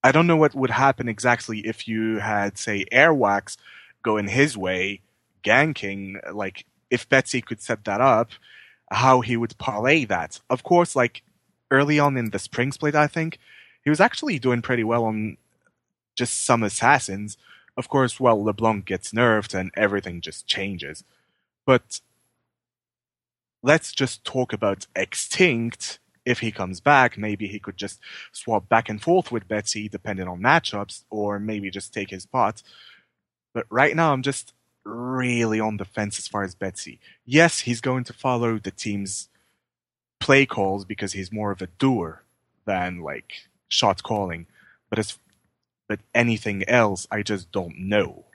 I 0.03 0.11
don't 0.11 0.27
know 0.27 0.35
what 0.35 0.53
would 0.53 0.71
happen 0.71 1.07
exactly 1.07 1.59
if 1.59 1.87
you 1.87 2.17
had, 2.17 2.57
say, 2.57 2.83
Airwaks 2.91 3.55
going 4.03 4.27
his 4.27 4.57
way, 4.57 4.99
ganking. 5.45 6.33
Like, 6.33 6.65
if 6.89 7.07
Betsy 7.07 7.41
could 7.41 7.61
set 7.61 7.85
that 7.85 8.01
up, 8.01 8.31
how 8.91 9.21
he 9.21 9.37
would 9.37 9.57
parlay 9.57 10.05
that. 10.05 10.39
Of 10.49 10.63
course, 10.63 10.95
like 10.95 11.23
early 11.71 11.97
on 11.97 12.17
in 12.17 12.29
the 12.29 12.39
spring 12.39 12.71
split, 12.71 12.93
I 12.93 13.07
think 13.07 13.39
he 13.83 13.89
was 13.89 14.01
actually 14.01 14.37
doing 14.37 14.61
pretty 14.61 14.83
well 14.83 15.05
on 15.05 15.37
just 16.15 16.45
some 16.45 16.61
assassins. 16.61 17.37
Of 17.77 17.87
course, 17.87 18.19
well, 18.19 18.43
LeBlanc 18.43 18.85
gets 18.85 19.11
nerfed 19.13 19.53
and 19.53 19.71
everything 19.75 20.21
just 20.21 20.45
changes. 20.45 21.03
But 21.65 22.01
let's 23.63 23.93
just 23.93 24.25
talk 24.25 24.53
about 24.53 24.87
Extinct. 24.95 25.99
If 26.23 26.39
he 26.41 26.51
comes 26.51 26.81
back, 26.81 27.17
maybe 27.17 27.47
he 27.47 27.59
could 27.59 27.77
just 27.77 27.99
swap 28.31 28.69
back 28.69 28.89
and 28.89 29.01
forth 29.01 29.31
with 29.31 29.47
Betsy 29.47 29.89
depending 29.89 30.27
on 30.27 30.39
matchups, 30.41 31.03
or 31.09 31.39
maybe 31.39 31.71
just 31.71 31.93
take 31.93 32.11
his 32.11 32.27
pot. 32.27 32.61
But 33.53 33.65
right 33.69 33.95
now, 33.95 34.13
I'm 34.13 34.21
just 34.21 34.53
really 34.83 35.59
on 35.59 35.77
the 35.77 35.85
fence 35.85 36.17
as 36.17 36.27
far 36.27 36.43
as 36.43 36.55
Betsy. 36.55 36.99
Yes, 37.25 37.61
he's 37.61 37.81
going 37.81 38.03
to 38.05 38.13
follow 38.13 38.57
the 38.57 38.71
team's 38.71 39.29
play 40.19 40.45
calls 40.45 40.85
because 40.85 41.13
he's 41.13 41.31
more 41.31 41.51
of 41.51 41.61
a 41.61 41.67
doer 41.67 42.23
than 42.65 43.01
like 43.01 43.49
shot 43.67 44.03
calling. 44.03 44.47
But 44.89 44.99
as 44.99 45.17
but 45.87 45.99
anything 46.15 46.63
else, 46.69 47.05
I 47.11 47.21
just 47.21 47.51
don't 47.51 47.77
know. 47.77 48.25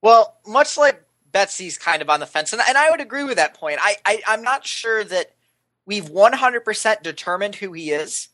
Well, 0.00 0.36
much 0.46 0.78
like 0.78 1.04
Betsy's 1.32 1.76
kind 1.76 2.00
of 2.00 2.08
on 2.08 2.20
the 2.20 2.26
fence, 2.26 2.52
and, 2.52 2.62
and 2.66 2.78
I 2.78 2.90
would 2.90 3.00
agree 3.00 3.24
with 3.24 3.36
that 3.36 3.54
point. 3.54 3.78
I, 3.82 3.96
I 4.06 4.22
I'm 4.26 4.42
not 4.42 4.66
sure 4.66 5.04
that 5.04 5.32
we've 5.86 6.06
100% 6.06 7.02
determined 7.02 7.56
who 7.56 7.72
he 7.72 7.90
is. 7.90 8.28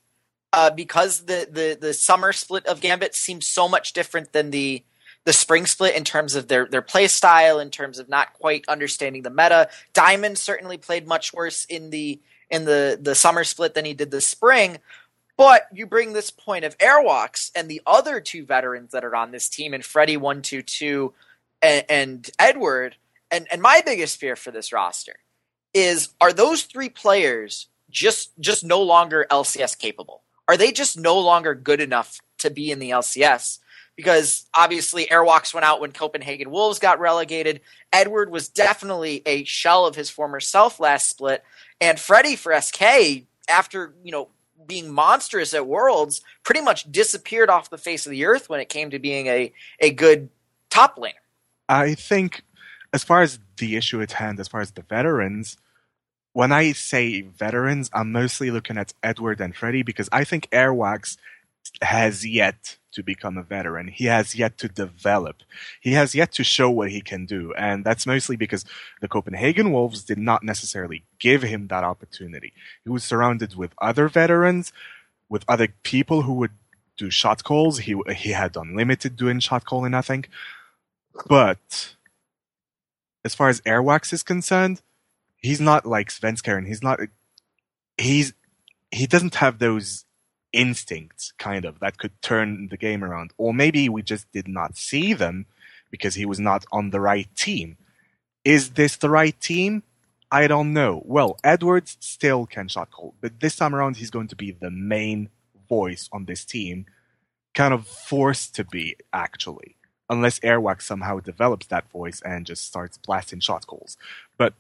Uh, 0.53 0.69
because 0.69 1.27
the, 1.27 1.49
the, 1.49 1.79
the 1.81 1.95
summer 1.95 2.33
split 2.33 2.67
of 2.67 2.81
Gambit 2.81 3.15
seems 3.15 3.47
so 3.47 3.69
much 3.69 3.93
different 3.93 4.33
than 4.33 4.51
the 4.51 4.83
the 5.31 5.35
spring 5.35 5.65
split 5.65 5.95
in 5.95 6.03
terms 6.03 6.35
of 6.35 6.49
their 6.49 6.67
their 6.67 6.83
play 6.83 7.07
style, 7.07 7.61
in 7.61 7.71
terms 7.71 8.01
of 8.01 8.09
not 8.09 8.33
quite 8.33 8.65
understanding 8.67 9.23
the 9.23 9.31
meta. 9.31 9.69
Diamond 9.93 10.37
certainly 10.37 10.77
played 10.77 11.07
much 11.07 11.33
worse 11.33 11.65
in 11.67 11.91
the 11.91 12.21
in 12.51 12.65
the 12.65 12.99
the 13.01 13.15
summer 13.15 13.45
split 13.45 13.75
than 13.75 13.85
he 13.85 13.95
did 13.95 14.11
the 14.11 14.21
spring. 14.21 14.79
But 15.37 15.69
you 15.73 15.87
bring 15.87 16.15
this 16.15 16.33
point 16.33 16.65
of 16.65 16.77
Airwaks 16.79 17.53
and 17.55 17.69
the 17.69 17.81
other 17.87 18.21
two 18.21 18.45
veterans 18.45 18.91
that 18.91 19.05
are 19.05 19.15
on 19.15 19.31
this 19.31 19.49
team, 19.49 19.73
and 19.73 19.85
Freddie 19.85 20.17
one 20.17 20.43
two 20.43 20.63
two 20.63 21.15
and, 21.63 22.29
Edward, 22.41 22.97
and 23.31 23.47
and 23.53 23.63
my 23.63 23.83
biggest 23.87 24.19
fear 24.19 24.35
for 24.35 24.51
this 24.51 24.73
roster 24.73 25.21
is 25.73 26.09
are 26.21 26.33
those 26.33 26.65
three 26.65 26.89
players 26.89 27.69
just 27.89 28.33
just 28.41 28.65
no 28.65 28.83
longer 28.83 29.29
LCS 29.31 29.79
capable? 29.79 30.23
Are 30.49 30.57
they 30.57 30.73
just 30.73 30.99
no 30.99 31.21
longer 31.21 31.55
good 31.55 31.81
enough 31.81 32.19
to 32.39 32.51
be 32.51 32.73
in 32.73 32.81
the 32.81 32.91
LCS? 32.91 33.61
Because 34.01 34.47
obviously 34.55 35.07
Airwaks 35.07 35.53
went 35.53 35.65
out 35.65 35.81
when 35.81 35.93
Copenhagen 35.93 36.51
Wolves 36.51 36.79
got 36.79 37.01
relegated. 37.01 37.61
Edward 37.93 38.31
was 38.31 38.49
definitely 38.49 39.23
a 39.27 39.45
shell 39.45 39.85
of 39.87 39.95
his 39.95 40.09
former 40.09 40.41
self 40.41 40.81
last 40.81 41.09
split, 41.09 41.45
and 41.81 42.01
Freddie 42.01 42.37
for 42.37 42.59
SK 42.59 43.27
after 43.49 43.95
you 44.03 44.13
know 44.13 44.29
being 44.67 44.91
monstrous 44.91 45.53
at 45.53 45.67
Worlds 45.67 46.23
pretty 46.45 46.61
much 46.61 46.91
disappeared 46.91 47.51
off 47.51 47.71
the 47.71 47.79
face 47.79 48.07
of 48.07 48.11
the 48.11 48.25
earth 48.25 48.49
when 48.49 48.61
it 48.61 48.69
came 48.69 48.91
to 48.91 48.99
being 48.99 49.27
a 49.27 49.53
a 49.81 49.91
good 49.91 50.31
top 50.71 50.97
laner. 50.97 51.13
I 51.69 51.95
think 51.95 52.43
as 52.93 53.05
far 53.05 53.23
as 53.23 53.39
the 53.59 53.77
issue 53.77 54.01
at 54.01 54.13
hand, 54.13 54.41
as 54.41 54.49
far 54.49 54.61
as 54.61 54.73
the 54.73 54.83
veterans, 54.83 55.57
when 56.33 56.53
I 56.53 56.73
say 56.73 57.23
veterans, 57.23 57.91
I'm 57.93 58.13
mostly 58.13 58.51
looking 58.51 58.79
at 58.79 58.95
Edward 59.03 59.41
and 59.41 59.55
Freddie 59.55 59.83
because 59.83 60.09
I 60.13 60.25
think 60.25 60.49
Airwaks 60.51 61.17
has 61.83 62.27
yet 62.27 62.77
to 62.93 63.03
become 63.03 63.39
a 63.39 63.43
veteran. 63.43 63.89
He 63.89 64.07
has 64.07 64.35
yet 64.35 64.59
to 64.59 64.69
develop. 64.69 65.43
He 65.81 65.93
has 65.93 66.15
yet 66.15 66.33
to 66.33 66.45
show 66.45 66.69
what 66.71 66.91
he 66.91 67.01
can 67.01 67.25
do. 67.25 67.55
And 67.55 67.85
that's 67.85 68.07
mostly 68.07 68.37
because 68.37 68.65
the 69.01 69.09
Copenhagen 69.09 69.73
Wolves 69.73 70.03
did 70.05 70.19
not 70.19 70.43
necessarily 70.43 71.05
give 71.19 71.43
him 71.43 71.69
that 71.69 71.85
opportunity. 71.85 72.53
He 72.85 72.91
was 72.91 73.05
surrounded 73.05 73.55
with 73.55 73.73
other 73.81 74.09
veterans, 74.09 74.73
with 75.29 75.45
other 75.49 75.69
people 75.83 76.23
who 76.23 76.35
would 76.35 76.51
do 76.97 77.11
shot 77.11 77.45
calls. 77.45 77.79
He, 77.79 77.97
he 78.15 78.31
had 78.31 78.57
unlimited 78.57 79.17
doing 79.17 79.41
shot 79.41 79.65
calling, 79.65 79.95
I 79.95 80.03
think. 80.03 80.29
But 81.27 81.95
as 83.25 83.35
far 83.35 83.49
as 83.49 83.61
Airwaks 83.63 84.13
is 84.13 84.23
concerned, 84.23 84.83
he's 85.41 85.61
not 85.61 85.87
like 85.87 86.09
Svenskeren. 86.09 86.67
He's 86.67 86.83
not, 86.83 86.99
he's, 87.97 88.33
he 88.91 89.07
doesn't 89.07 89.37
have 89.37 89.61
those 89.61 90.05
instincts, 90.53 91.33
kind 91.39 91.65
of, 91.65 91.81
that 91.81 91.99
could 91.99 92.13
turn 92.23 92.69
the 92.69 92.77
game 92.77 93.05
around. 93.05 93.33
Or 93.37 93.55
maybe 93.55 93.89
we 93.89 94.03
just 94.03 94.31
did 94.33 94.49
not 94.49 94.77
see 94.77 95.13
them 95.13 95.47
because 95.91 96.15
he 96.15 96.25
was 96.25 96.41
not 96.41 96.65
on 96.73 96.91
the 96.91 97.01
right 97.01 97.29
team. 97.37 97.77
Is 98.45 98.71
this 98.71 98.97
the 98.97 99.11
right 99.11 99.39
team? 99.41 99.83
I 100.31 100.47
don't 100.47 100.73
know. 100.73 101.03
Well, 101.05 101.39
Edwards 101.43 101.97
still 102.01 102.47
can 102.47 102.69
shot 102.69 102.91
call, 102.91 103.15
but 103.21 103.41
this 103.41 103.57
time 103.57 103.75
around 103.75 103.97
he's 103.97 104.11
going 104.11 104.29
to 104.29 104.37
be 104.37 104.53
the 104.53 104.71
main 104.71 105.29
voice 105.69 106.09
on 106.13 106.27
this 106.27 106.45
team. 106.45 106.87
Kind 107.53 107.75
of 107.75 107.87
forced 107.87 108.55
to 108.55 108.65
be, 108.65 108.97
actually. 109.13 109.77
Unless 110.09 110.41
Airwaks 110.41 110.83
somehow 110.83 111.19
develops 111.21 111.67
that 111.67 111.91
voice 111.91 112.21
and 112.25 112.47
just 112.47 112.65
starts 112.65 112.99
blasting 112.99 113.41
shot 113.41 113.67
calls. 113.67 113.97
But 114.37 114.55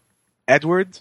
Edward, 0.48 1.00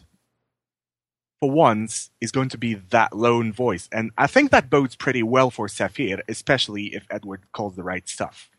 for 1.40 1.50
once, 1.50 2.12
is 2.20 2.32
going 2.32 2.50
to 2.50 2.58
be 2.58 2.74
that 2.74 3.16
lone 3.16 3.54
voice. 3.54 3.88
And 3.92 4.12
I 4.18 4.28
think 4.28 4.52
that 4.52 4.70
bodes 4.70 4.96
pretty 4.96 5.24
well 5.24 5.50
for 5.50 5.68
Safir, 5.68 6.22
especially 6.28 6.94
if 6.96 7.06
Edward 7.10 7.44
calls 7.52 7.76
the 7.76 7.84
right 7.84 8.08
stuff. 8.08 8.50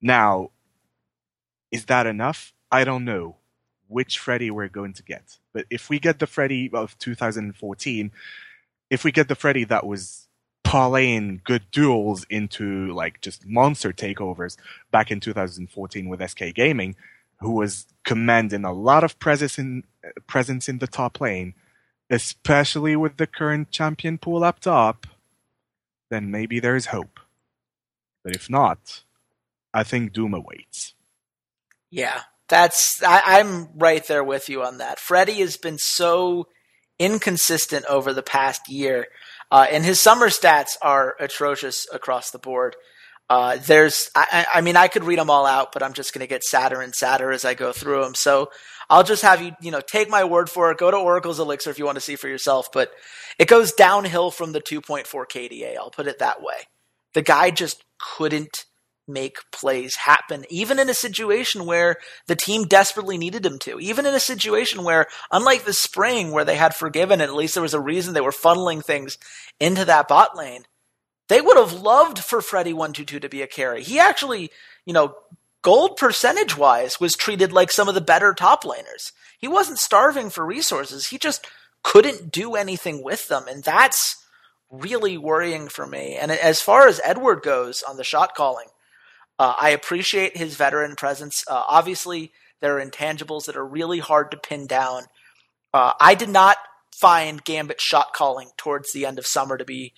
Now, 0.00 0.50
is 1.72 1.86
that 1.86 2.06
enough? 2.06 2.52
I 2.70 2.84
don't 2.84 3.04
know 3.04 3.36
which 3.88 4.18
Freddy 4.18 4.50
we're 4.50 4.68
going 4.68 4.92
to 4.92 5.02
get. 5.02 5.38
But 5.52 5.66
if 5.70 5.90
we 5.90 5.98
get 5.98 6.18
the 6.18 6.26
Freddy 6.26 6.70
of 6.72 6.96
2014, 6.98 8.12
if 8.90 9.04
we 9.04 9.10
get 9.10 9.28
the 9.28 9.34
Freddy 9.34 9.64
that 9.64 9.86
was 9.86 10.28
parlaying 10.64 11.42
good 11.44 11.62
duels 11.72 12.26
into 12.28 12.92
like 12.92 13.20
just 13.22 13.46
monster 13.46 13.90
takeovers 13.92 14.56
back 14.90 15.10
in 15.10 15.18
2014 15.18 16.08
with 16.08 16.30
SK 16.30 16.54
Gaming, 16.54 16.94
who 17.40 17.52
was 17.52 17.86
commanding 18.04 18.64
a 18.64 18.72
lot 18.72 19.04
of 19.04 19.18
presence 19.18 19.58
in 19.58 19.84
presence 20.26 20.68
in 20.68 20.78
the 20.78 20.86
top 20.86 21.20
lane, 21.20 21.54
especially 22.10 22.96
with 22.96 23.16
the 23.16 23.26
current 23.26 23.70
champion 23.70 24.18
pool 24.18 24.44
up 24.44 24.60
top, 24.60 25.06
then 26.10 26.30
maybe 26.30 26.60
there's 26.60 26.86
hope. 26.86 27.20
But 28.24 28.34
if 28.34 28.48
not, 28.48 29.02
I 29.72 29.82
think 29.84 30.12
Doom 30.12 30.34
awaits. 30.34 30.94
Yeah, 31.90 32.22
that's 32.48 33.02
I, 33.02 33.40
am 33.40 33.68
right 33.76 34.06
there 34.06 34.24
with 34.24 34.48
you 34.48 34.62
on 34.62 34.78
that. 34.78 34.98
Freddie 34.98 35.40
has 35.40 35.56
been 35.56 35.78
so 35.78 36.48
inconsistent 36.98 37.84
over 37.86 38.12
the 38.12 38.22
past 38.22 38.68
year, 38.68 39.06
uh, 39.50 39.66
and 39.70 39.84
his 39.84 40.00
summer 40.00 40.28
stats 40.28 40.76
are 40.82 41.14
atrocious 41.20 41.86
across 41.92 42.30
the 42.30 42.38
board. 42.38 42.76
Uh, 43.30 43.58
there's, 43.58 44.10
I, 44.14 44.46
I, 44.54 44.60
mean, 44.62 44.76
I 44.76 44.88
could 44.88 45.04
read 45.04 45.18
them 45.18 45.28
all 45.28 45.44
out, 45.44 45.72
but 45.72 45.82
I'm 45.82 45.92
just 45.92 46.14
going 46.14 46.20
to 46.20 46.26
get 46.26 46.42
sadder 46.42 46.80
and 46.80 46.94
sadder 46.94 47.30
as 47.30 47.44
I 47.44 47.52
go 47.52 47.72
through 47.72 48.02
them. 48.02 48.14
So 48.14 48.50
I'll 48.90 49.04
just 49.04 49.22
have 49.22 49.42
you, 49.42 49.52
you 49.60 49.70
know, 49.70 49.80
take 49.80 50.08
my 50.08 50.24
word 50.24 50.48
for 50.48 50.70
it. 50.70 50.78
Go 50.78 50.90
to 50.90 50.96
Oracle's 50.96 51.38
Elixir 51.38 51.70
if 51.70 51.78
you 51.78 51.84
want 51.84 51.96
to 51.96 52.02
see 52.02 52.16
for 52.16 52.28
yourself. 52.28 52.68
But 52.72 52.90
it 53.38 53.48
goes 53.48 53.72
downhill 53.72 54.30
from 54.30 54.52
the 54.52 54.60
2.4 54.60 55.04
KDA. 55.06 55.76
I'll 55.76 55.90
put 55.90 56.06
it 56.06 56.18
that 56.18 56.42
way. 56.42 56.56
The 57.14 57.22
guy 57.22 57.50
just 57.50 57.84
couldn't 57.98 58.64
make 59.06 59.38
plays 59.50 59.96
happen, 59.96 60.44
even 60.50 60.78
in 60.78 60.90
a 60.90 60.94
situation 60.94 61.64
where 61.64 61.96
the 62.26 62.36
team 62.36 62.64
desperately 62.64 63.16
needed 63.16 63.44
him 63.44 63.58
to. 63.60 63.80
Even 63.80 64.04
in 64.04 64.14
a 64.14 64.20
situation 64.20 64.84
where, 64.84 65.06
unlike 65.32 65.64
the 65.64 65.72
spring 65.72 66.30
where 66.30 66.44
they 66.44 66.56
had 66.56 66.72
Forg1ven, 66.72 67.12
and 67.12 67.22
at 67.22 67.34
least 67.34 67.54
there 67.54 67.62
was 67.62 67.74
a 67.74 67.80
reason 67.80 68.12
they 68.12 68.20
were 68.20 68.30
funneling 68.30 68.84
things 68.84 69.16
into 69.58 69.84
that 69.86 70.08
bot 70.08 70.36
lane, 70.36 70.64
they 71.28 71.40
would 71.40 71.56
have 71.56 71.72
loved 71.72 72.18
for 72.18 72.40
Freddie 72.40 72.72
122 72.72 73.20
to 73.20 73.28
be 73.28 73.42
a 73.42 73.46
carry. 73.46 73.82
He 73.82 73.98
actually, 73.98 74.50
you 74.84 74.92
know, 74.92 75.14
gold 75.62 75.96
percentage 75.96 76.56
wise 76.56 77.00
was 77.00 77.14
treated 77.14 77.52
like 77.52 77.70
some 77.70 77.88
of 77.88 77.94
the 77.94 78.00
better 78.00 78.34
top 78.34 78.64
laners. 78.64 79.12
He 79.38 79.48
wasn't 79.48 79.78
starving 79.78 80.30
for 80.30 80.44
resources. 80.44 81.08
He 81.08 81.18
just 81.18 81.46
couldn't 81.82 82.30
do 82.32 82.54
anything 82.54 83.02
with 83.02 83.28
them. 83.28 83.44
And 83.48 83.62
that's 83.62 84.16
really 84.70 85.16
worrying 85.16 85.68
for 85.68 85.86
me. 85.86 86.16
And 86.16 86.30
as 86.30 86.60
far 86.60 86.88
as 86.88 87.00
Edward 87.04 87.42
goes 87.42 87.82
on 87.82 87.96
the 87.96 88.04
shot 88.04 88.34
calling, 88.34 88.68
uh, 89.38 89.54
I 89.60 89.70
appreciate 89.70 90.36
his 90.36 90.56
veteran 90.56 90.96
presence. 90.96 91.44
Uh, 91.48 91.62
obviously, 91.68 92.32
there 92.60 92.78
are 92.78 92.84
intangibles 92.84 93.44
that 93.46 93.56
are 93.56 93.64
really 93.64 94.00
hard 94.00 94.30
to 94.32 94.36
pin 94.36 94.66
down. 94.66 95.04
Uh, 95.72 95.92
I 96.00 96.14
did 96.14 96.28
not 96.28 96.56
find 96.94 97.44
Gambit 97.44 97.80
shot 97.80 98.12
calling 98.12 98.50
towards 98.56 98.92
the 98.92 99.06
end 99.06 99.18
of 99.18 99.26
summer 99.26 99.56
to 99.56 99.64
be 99.64 99.92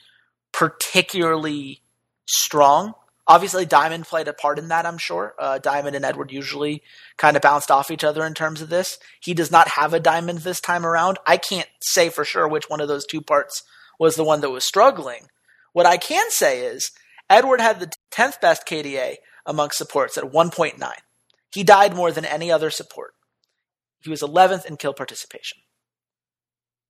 particularly 0.53 1.81
strong. 2.27 2.95
Obviously, 3.31 3.65
Diamond 3.65 4.07
played 4.07 4.27
a 4.27 4.33
part 4.33 4.59
in 4.59 4.67
that, 4.69 4.85
I'm 4.85 4.99
sure. 4.99 5.37
Uh, 5.39 5.59
Diamond 5.59 5.95
and 5.95 6.05
Edward 6.05 6.33
usually 6.33 6.83
kind 7.17 7.37
of 7.37 7.43
bounced 7.43 7.71
off 7.71 7.93
each 7.93 8.03
other 8.03 8.27
in 8.27 8.35
terms 8.35 8.61
of 8.61 8.71
this. 8.71 8.99
He 9.21 9.35
does 9.35 9.53
not 9.53 9.69
have 9.69 9.95
a 9.95 10.01
Diamond 10.01 10.41
this 10.41 10.61
time 10.61 10.85
around. 10.85 11.17
I 11.25 11.37
can't 11.37 11.69
say 11.81 12.09
for 12.09 12.25
sure 12.25 12.49
which 12.49 12.69
one 12.69 12.81
of 12.81 12.89
those 12.89 13.07
two 13.07 13.21
parts 13.21 13.63
was 14.01 14.17
the 14.17 14.25
one 14.25 14.41
that 14.41 14.51
was 14.51 14.65
struggling. 14.65 15.29
What 15.73 15.87
I 15.87 15.97
can 15.97 16.29
say 16.33 16.63
is 16.63 16.91
Edward 17.29 17.61
had 17.61 17.79
the 17.79 17.93
10th 18.11 18.41
best 18.41 18.67
KDA 18.67 19.19
among 19.47 19.71
supports 19.71 20.19
at 20.19 20.25
1.9. 20.25 20.93
He 21.53 21.63
died 21.63 21.95
more 21.95 22.11
than 22.11 22.25
any 22.25 22.51
other 22.51 22.69
support. 22.69 23.13
He 24.01 24.11
was 24.11 24.23
11th 24.23 24.67
in 24.67 24.77
kill 24.77 24.93
participation. 24.93 25.59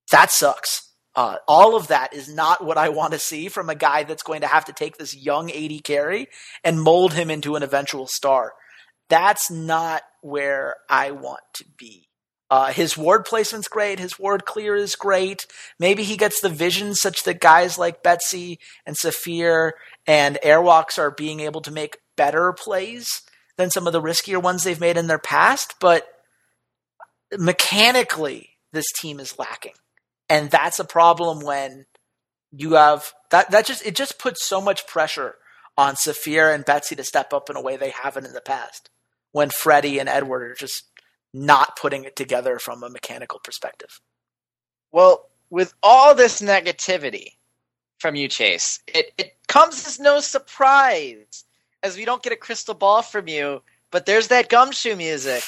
That 0.09 0.31
sucks. 0.31 0.90
Uh, 1.15 1.37
all 1.47 1.75
of 1.75 1.87
that 1.87 2.13
is 2.13 2.33
not 2.33 2.63
what 2.63 2.77
I 2.77 2.89
want 2.89 3.13
to 3.13 3.19
see 3.19 3.49
from 3.49 3.69
a 3.69 3.75
guy 3.75 4.03
that's 4.03 4.23
going 4.23 4.41
to 4.41 4.47
have 4.47 4.65
to 4.65 4.73
take 4.73 4.97
this 4.97 5.15
young 5.15 5.51
AD 5.51 5.83
carry 5.83 6.27
and 6.63 6.81
mold 6.81 7.13
him 7.13 7.29
into 7.29 7.55
an 7.55 7.63
eventual 7.63 8.07
star. 8.07 8.53
That's 9.09 9.51
not 9.51 10.03
where 10.21 10.75
I 10.89 11.11
want 11.11 11.41
to 11.55 11.65
be. 11.77 12.07
Uh, 12.49 12.71
his 12.71 12.97
ward 12.97 13.25
placement's 13.25 13.67
great. 13.67 13.99
His 13.99 14.19
ward 14.19 14.45
clear 14.45 14.75
is 14.75 14.95
great. 14.95 15.45
Maybe 15.79 16.03
he 16.03 16.17
gets 16.17 16.41
the 16.41 16.49
vision 16.49 16.95
such 16.95 17.23
that 17.23 17.39
guys 17.39 17.77
like 17.77 18.03
Betsy 18.03 18.59
and 18.85 18.97
Safir 18.97 19.71
and 20.05 20.37
Airwaks 20.43 20.97
are 20.97 21.11
being 21.11 21.39
able 21.39 21.61
to 21.61 21.71
make 21.71 21.97
better 22.17 22.51
plays 22.51 23.21
than 23.57 23.69
some 23.69 23.87
of 23.87 23.93
the 23.93 24.01
riskier 24.01 24.41
ones 24.41 24.63
they've 24.63 24.79
made 24.79 24.97
in 24.97 25.07
their 25.07 25.19
past. 25.19 25.75
But 25.79 26.07
mechanically, 27.37 28.49
this 28.73 28.85
team 28.99 29.19
is 29.19 29.39
lacking. 29.39 29.73
And 30.31 30.49
that's 30.49 30.79
a 30.79 30.85
problem 30.85 31.41
when 31.41 31.85
you 32.53 32.75
have 32.75 33.11
that, 33.31 33.51
that 33.51 33.65
just, 33.65 33.85
it 33.85 33.97
just 33.97 34.17
puts 34.17 34.41
so 34.41 34.61
much 34.61 34.87
pressure 34.87 35.35
on 35.77 35.95
Safir 35.95 36.55
and 36.55 36.63
Betsy 36.63 36.95
to 36.95 37.03
step 37.03 37.33
up 37.33 37.49
in 37.49 37.57
a 37.57 37.61
way 37.61 37.75
they 37.75 37.89
haven't 37.89 38.25
in 38.25 38.31
the 38.31 38.39
past 38.39 38.89
when 39.33 39.49
Freddie 39.49 39.99
and 39.99 40.07
Edward 40.07 40.43
are 40.43 40.55
just 40.55 40.85
not 41.33 41.75
putting 41.75 42.05
it 42.05 42.15
together 42.15 42.59
from 42.59 42.81
a 42.81 42.89
mechanical 42.89 43.41
perspective. 43.43 43.99
Well, 44.93 45.29
with 45.49 45.73
all 45.83 46.15
this 46.15 46.41
negativity 46.41 47.33
from 47.99 48.15
you, 48.15 48.29
Chase, 48.29 48.79
it, 48.87 49.11
it 49.17 49.35
comes 49.49 49.85
as 49.85 49.99
no 49.99 50.21
surprise 50.21 51.43
as 51.83 51.97
we 51.97 52.05
don't 52.05 52.23
get 52.23 52.31
a 52.31 52.37
crystal 52.37 52.73
ball 52.73 53.01
from 53.01 53.27
you, 53.27 53.63
but 53.91 54.05
there's 54.05 54.29
that 54.29 54.47
gumshoe 54.47 54.95
music. 54.95 55.43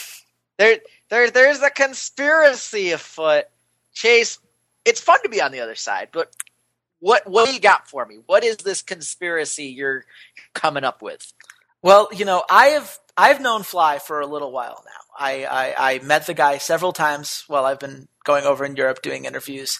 There, 0.57 0.79
there, 1.07 1.31
there's 1.31 1.61
a 1.61 1.69
conspiracy 1.69 2.91
afoot. 2.91 3.45
Chase, 3.93 4.39
it's 4.85 5.01
fun 5.01 5.21
to 5.23 5.29
be 5.29 5.41
on 5.41 5.51
the 5.51 5.61
other 5.61 5.75
side, 5.75 6.09
but 6.11 6.33
what 6.99 7.27
what 7.27 7.47
do 7.47 7.53
you 7.53 7.59
got 7.59 7.89
for 7.89 8.05
me? 8.05 8.19
What 8.25 8.43
is 8.43 8.57
this 8.57 8.81
conspiracy 8.81 9.65
you're 9.65 10.05
coming 10.53 10.83
up 10.83 11.01
with? 11.01 11.33
Well, 11.81 12.07
you 12.13 12.23
know, 12.23 12.43
I 12.49 12.67
have 12.67 12.97
I've 13.17 13.41
known 13.41 13.63
Fly 13.63 13.99
for 13.99 14.21
a 14.21 14.27
little 14.27 14.51
while 14.51 14.83
now. 14.85 15.03
I, 15.19 15.45
I, 15.45 15.93
I 15.93 15.99
met 15.99 16.25
the 16.25 16.33
guy 16.33 16.57
several 16.57 16.93
times 16.93 17.43
while 17.47 17.65
I've 17.65 17.79
been 17.79 18.07
going 18.23 18.45
over 18.45 18.65
in 18.65 18.75
Europe 18.75 19.01
doing 19.03 19.25
interviews, 19.25 19.77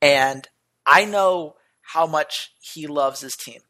and 0.00 0.48
I 0.86 1.04
know 1.04 1.56
how 1.82 2.06
much 2.06 2.52
he 2.60 2.86
loves 2.86 3.20
his 3.20 3.36
team. 3.36 3.60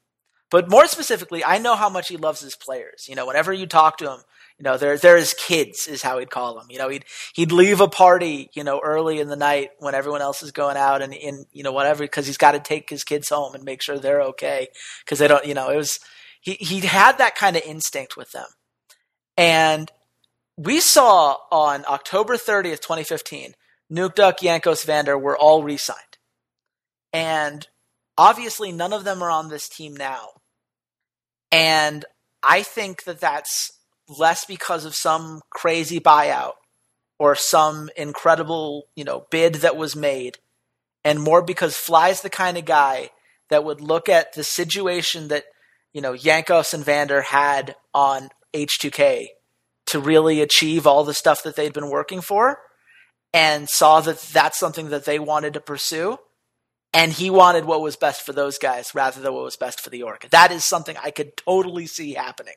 But 0.50 0.68
more 0.68 0.86
specifically, 0.86 1.44
I 1.44 1.58
know 1.58 1.74
how 1.76 1.88
much 1.88 2.08
he 2.08 2.16
loves 2.16 2.40
his 2.40 2.54
players. 2.54 3.06
You 3.08 3.14
know, 3.14 3.26
whenever 3.26 3.52
you 3.52 3.66
talk 3.66 3.96
to 3.98 4.10
him, 4.10 4.20
you 4.60 4.64
know, 4.64 4.76
they're, 4.76 4.98
they're 4.98 5.16
his 5.16 5.32
kids, 5.32 5.88
is 5.88 6.02
how 6.02 6.18
he'd 6.18 6.28
call 6.28 6.54
them. 6.54 6.66
You 6.68 6.76
know, 6.76 6.90
he'd, 6.90 7.06
he'd 7.32 7.50
leave 7.50 7.80
a 7.80 7.88
party, 7.88 8.50
you 8.52 8.62
know, 8.62 8.78
early 8.84 9.18
in 9.18 9.28
the 9.28 9.36
night 9.36 9.70
when 9.78 9.94
everyone 9.94 10.20
else 10.20 10.42
is 10.42 10.52
going 10.52 10.76
out 10.76 11.00
and, 11.00 11.14
in, 11.14 11.46
you 11.50 11.62
know, 11.62 11.72
whatever, 11.72 12.04
because 12.04 12.26
he's 12.26 12.36
got 12.36 12.52
to 12.52 12.60
take 12.60 12.90
his 12.90 13.02
kids 13.02 13.30
home 13.30 13.54
and 13.54 13.64
make 13.64 13.80
sure 13.80 13.98
they're 13.98 14.20
okay. 14.20 14.68
Because 15.02 15.18
they 15.18 15.28
don't, 15.28 15.46
you 15.46 15.54
know, 15.54 15.70
it 15.70 15.76
was, 15.76 15.98
he, 16.42 16.58
he 16.60 16.80
had 16.80 17.16
that 17.16 17.36
kind 17.36 17.56
of 17.56 17.62
instinct 17.64 18.18
with 18.18 18.32
them. 18.32 18.48
And 19.34 19.90
we 20.58 20.80
saw 20.80 21.38
on 21.50 21.86
October 21.88 22.36
30th, 22.36 22.80
2015, 22.80 23.54
Nukeduck, 23.90 24.40
Jankos, 24.40 24.84
Vander 24.84 25.16
were 25.16 25.38
all 25.38 25.62
re 25.62 25.78
signed. 25.78 26.18
And 27.14 27.66
obviously, 28.18 28.72
none 28.72 28.92
of 28.92 29.04
them 29.04 29.22
are 29.22 29.30
on 29.30 29.48
this 29.48 29.70
team 29.70 29.96
now. 29.96 30.28
And 31.50 32.04
I 32.42 32.62
think 32.62 33.04
that 33.04 33.20
that's 33.20 33.72
less 34.18 34.44
because 34.44 34.84
of 34.84 34.94
some 34.94 35.42
crazy 35.50 36.00
buyout 36.00 36.54
or 37.18 37.34
some 37.34 37.90
incredible, 37.96 38.88
you 38.94 39.04
know, 39.04 39.26
bid 39.30 39.56
that 39.56 39.76
was 39.76 39.94
made, 39.94 40.38
and 41.04 41.20
more 41.20 41.42
because 41.42 41.76
Fly's 41.76 42.22
the 42.22 42.30
kind 42.30 42.56
of 42.56 42.64
guy 42.64 43.10
that 43.50 43.64
would 43.64 43.80
look 43.80 44.08
at 44.08 44.32
the 44.32 44.44
situation 44.44 45.28
that, 45.28 45.44
you 45.92 46.00
know, 46.00 46.14
Jankos 46.14 46.72
and 46.72 46.84
Vander 46.84 47.22
had 47.22 47.76
on 47.92 48.30
H2K 48.54 49.26
to 49.86 50.00
really 50.00 50.40
achieve 50.40 50.86
all 50.86 51.04
the 51.04 51.14
stuff 51.14 51.42
that 51.42 51.56
they'd 51.56 51.72
been 51.72 51.90
working 51.90 52.20
for 52.20 52.58
and 53.32 53.68
saw 53.68 54.00
that 54.00 54.18
that's 54.18 54.58
something 54.58 54.90
that 54.90 55.04
they 55.04 55.18
wanted 55.18 55.54
to 55.54 55.60
pursue 55.60 56.18
and 56.92 57.12
he 57.12 57.30
wanted 57.30 57.64
what 57.64 57.80
was 57.80 57.96
best 57.96 58.22
for 58.22 58.32
those 58.32 58.58
guys 58.58 58.94
rather 58.94 59.20
than 59.20 59.32
what 59.32 59.44
was 59.44 59.56
best 59.56 59.80
for 59.80 59.90
the 59.90 60.02
orc. 60.02 60.28
That 60.30 60.50
is 60.50 60.64
something 60.64 60.96
I 60.96 61.10
could 61.10 61.36
totally 61.36 61.86
see 61.86 62.14
happening, 62.14 62.54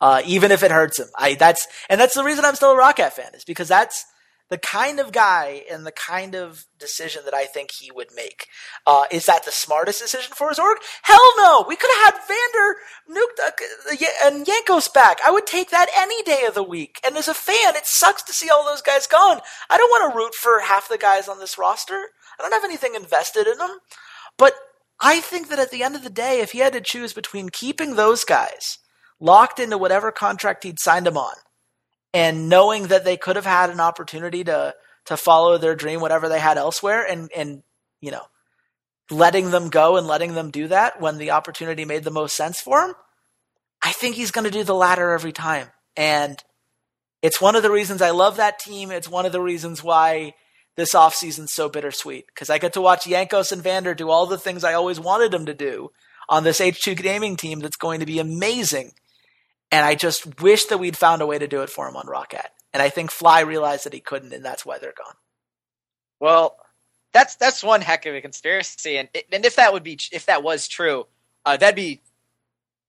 uh, 0.00 0.22
even 0.24 0.50
if 0.50 0.62
it 0.62 0.70
hurts 0.70 0.98
him. 0.98 1.08
I 1.16 1.34
that's 1.34 1.66
and 1.88 2.00
that's 2.00 2.14
the 2.14 2.24
reason 2.24 2.44
I'm 2.44 2.54
still 2.54 2.72
a 2.72 2.80
ROCCAT 2.80 3.12
fan 3.12 3.34
is 3.34 3.44
because 3.44 3.68
that's 3.68 4.04
the 4.50 4.58
kind 4.58 5.00
of 5.00 5.10
guy 5.10 5.62
and 5.70 5.86
the 5.86 5.92
kind 5.92 6.34
of 6.34 6.66
decision 6.78 7.22
that 7.24 7.34
I 7.34 7.46
think 7.46 7.70
he 7.72 7.90
would 7.90 8.08
make. 8.14 8.46
Uh, 8.86 9.04
is 9.10 9.26
that 9.26 9.44
the 9.44 9.50
smartest 9.50 10.02
decision 10.02 10.34
for 10.34 10.50
his 10.50 10.58
org? 10.58 10.78
Hell 11.02 11.32
no! 11.38 11.64
We 11.66 11.76
could 11.76 11.90
have 11.90 12.14
had 12.14 12.28
Vander, 12.28 12.76
Nuke, 13.10 13.46
uh, 13.46 14.06
and 14.24 14.46
Jankos 14.46 14.92
back. 14.92 15.18
I 15.24 15.30
would 15.30 15.46
take 15.46 15.70
that 15.70 15.88
any 15.96 16.22
day 16.22 16.44
of 16.46 16.54
the 16.54 16.62
week. 16.62 17.00
And 17.04 17.16
as 17.16 17.28
a 17.28 17.34
fan, 17.34 17.74
it 17.74 17.86
sucks 17.86 18.22
to 18.24 18.32
see 18.32 18.50
all 18.50 18.64
those 18.64 18.82
guys 18.82 19.06
gone. 19.06 19.40
I 19.70 19.76
don't 19.78 19.90
want 19.90 20.12
to 20.12 20.16
root 20.16 20.34
for 20.34 20.60
half 20.60 20.88
the 20.88 20.98
guys 20.98 21.26
on 21.26 21.38
this 21.38 21.58
roster. 21.58 22.08
I 22.38 22.42
don't 22.42 22.52
have 22.52 22.64
anything 22.64 22.94
invested 22.94 23.46
in 23.46 23.58
them. 23.58 23.78
But 24.36 24.54
I 25.00 25.20
think 25.20 25.48
that 25.48 25.58
at 25.58 25.70
the 25.70 25.82
end 25.82 25.96
of 25.96 26.04
the 26.04 26.10
day, 26.10 26.40
if 26.40 26.52
he 26.52 26.58
had 26.58 26.72
to 26.74 26.80
choose 26.80 27.12
between 27.12 27.48
keeping 27.48 27.96
those 27.96 28.24
guys 28.24 28.78
locked 29.24 29.58
into 29.58 29.78
whatever 29.78 30.12
contract 30.12 30.64
he'd 30.64 30.78
signed 30.78 31.06
them 31.06 31.16
on, 31.16 31.34
and 32.12 32.48
knowing 32.48 32.88
that 32.88 33.04
they 33.04 33.16
could 33.16 33.36
have 33.36 33.46
had 33.46 33.70
an 33.70 33.80
opportunity 33.80 34.44
to 34.44 34.74
to 35.06 35.16
follow 35.16 35.58
their 35.58 35.74
dream, 35.74 36.00
whatever 36.00 36.28
they 36.28 36.38
had 36.38 36.58
elsewhere, 36.58 37.04
and 37.08 37.30
and 37.34 37.62
you 38.00 38.10
know, 38.10 38.26
letting 39.10 39.50
them 39.50 39.70
go 39.70 39.96
and 39.96 40.06
letting 40.06 40.34
them 40.34 40.50
do 40.50 40.68
that 40.68 41.00
when 41.00 41.16
the 41.16 41.30
opportunity 41.30 41.84
made 41.84 42.04
the 42.04 42.10
most 42.10 42.36
sense 42.36 42.60
for 42.60 42.82
him, 42.82 42.94
I 43.82 43.92
think 43.92 44.16
he's 44.16 44.30
going 44.30 44.44
to 44.44 44.50
do 44.50 44.62
the 44.62 44.74
latter 44.74 45.12
every 45.12 45.32
time. 45.32 45.68
And 45.96 46.42
it's 47.22 47.40
one 47.40 47.56
of 47.56 47.62
the 47.62 47.70
reasons 47.70 48.02
I 48.02 48.10
love 48.10 48.36
that 48.36 48.58
team. 48.58 48.90
It's 48.90 49.08
one 49.08 49.24
of 49.24 49.32
the 49.32 49.40
reasons 49.40 49.82
why 49.82 50.34
this 50.76 50.94
offseason's 50.94 51.52
so 51.52 51.68
bittersweet 51.68 52.26
because 52.26 52.50
I 52.50 52.58
get 52.58 52.72
to 52.74 52.80
watch 52.80 53.04
Jankos 53.04 53.52
and 53.52 53.62
Vander 53.62 53.94
do 53.94 54.10
all 54.10 54.26
the 54.26 54.38
things 54.38 54.64
I 54.64 54.74
always 54.74 55.00
wanted 55.00 55.30
them 55.30 55.46
to 55.46 55.54
do 55.54 55.90
on 56.28 56.44
this 56.44 56.60
H2 56.60 56.96
gaming 57.00 57.36
team 57.36 57.60
that's 57.60 57.76
going 57.76 58.00
to 58.00 58.06
be 58.06 58.18
amazing. 58.18 58.92
And 59.70 59.84
I 59.84 59.94
just 59.94 60.40
wish 60.40 60.66
that 60.66 60.78
we'd 60.78 60.96
found 60.96 61.22
a 61.22 61.26
way 61.26 61.38
to 61.38 61.48
do 61.48 61.62
it 61.62 61.70
for 61.70 61.88
him 61.88 61.96
on 61.96 62.06
ROCCAT. 62.06 62.46
And 62.72 62.82
I 62.82 62.88
think 62.88 63.10
Fly 63.10 63.40
realized 63.40 63.86
that 63.86 63.92
he 63.92 64.00
couldn't, 64.00 64.32
and 64.32 64.44
that's 64.44 64.66
why 64.66 64.78
they're 64.78 64.94
gone. 64.96 65.14
Well, 66.20 66.56
that's 67.12 67.36
that's 67.36 67.62
one 67.62 67.80
heck 67.80 68.06
of 68.06 68.14
a 68.14 68.20
conspiracy, 68.20 68.96
and 68.96 69.08
and 69.32 69.44
if 69.44 69.56
that 69.56 69.72
would 69.72 69.84
be 69.84 69.98
if 70.10 70.26
that 70.26 70.42
was 70.42 70.66
true, 70.66 71.06
uh, 71.46 71.56
that'd 71.56 71.76
be 71.76 72.02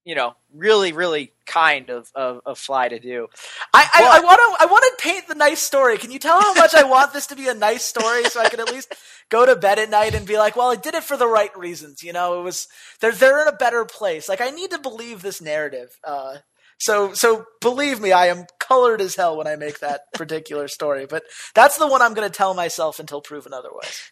you 0.03 0.15
know 0.15 0.35
really 0.53 0.93
really 0.93 1.31
kind 1.45 1.89
of, 1.89 2.09
of, 2.15 2.41
of 2.45 2.57
Fly 2.57 2.89
to 2.89 2.99
do. 2.99 3.27
I, 3.73 3.87
I, 3.93 4.17
I 4.17 4.19
want 4.21 4.37
to 4.37 4.63
I 4.63 4.65
want 4.65 4.83
to 4.83 5.03
paint 5.03 5.27
the 5.27 5.35
nice 5.35 5.59
story. 5.59 5.97
Can 5.97 6.11
you 6.11 6.19
tell 6.19 6.41
how 6.41 6.55
much 6.55 6.73
I 6.73 6.83
want 6.83 7.13
this 7.13 7.27
to 7.27 7.35
be 7.35 7.47
a 7.47 7.53
nice 7.53 7.85
story 7.85 8.23
so 8.25 8.41
I 8.41 8.49
can 8.49 8.59
at 8.59 8.71
least 8.71 8.93
go 9.29 9.45
to 9.45 9.55
bed 9.55 9.77
at 9.77 9.89
night 9.89 10.15
and 10.15 10.25
be 10.25 10.37
like, 10.37 10.55
well, 10.55 10.71
I 10.71 10.75
did 10.75 10.95
it 10.95 11.03
for 11.03 11.17
the 11.17 11.27
right 11.27 11.55
reasons. 11.55 12.01
You 12.01 12.13
know, 12.13 12.39
it 12.39 12.43
was 12.43 12.67
they're 13.01 13.11
they're 13.11 13.43
in 13.43 13.47
a 13.47 13.57
better 13.57 13.85
place. 13.85 14.27
Like 14.27 14.41
I 14.41 14.49
need 14.49 14.71
to 14.71 14.79
believe 14.79 15.21
this 15.21 15.41
narrative. 15.41 15.99
Uh, 16.03 16.37
so 16.79 17.13
so 17.13 17.45
believe 17.61 17.99
me, 17.99 18.11
I 18.11 18.27
am 18.27 18.45
colored 18.59 19.01
as 19.01 19.15
hell 19.15 19.37
when 19.37 19.47
I 19.47 19.55
make 19.55 19.79
that 19.79 20.01
particular 20.13 20.67
story. 20.67 21.05
But 21.05 21.23
that's 21.53 21.77
the 21.77 21.87
one 21.87 22.01
I'm 22.01 22.13
going 22.13 22.29
to 22.29 22.35
tell 22.35 22.53
myself 22.53 22.99
until 22.99 23.21
proven 23.21 23.53
otherwise. 23.53 24.11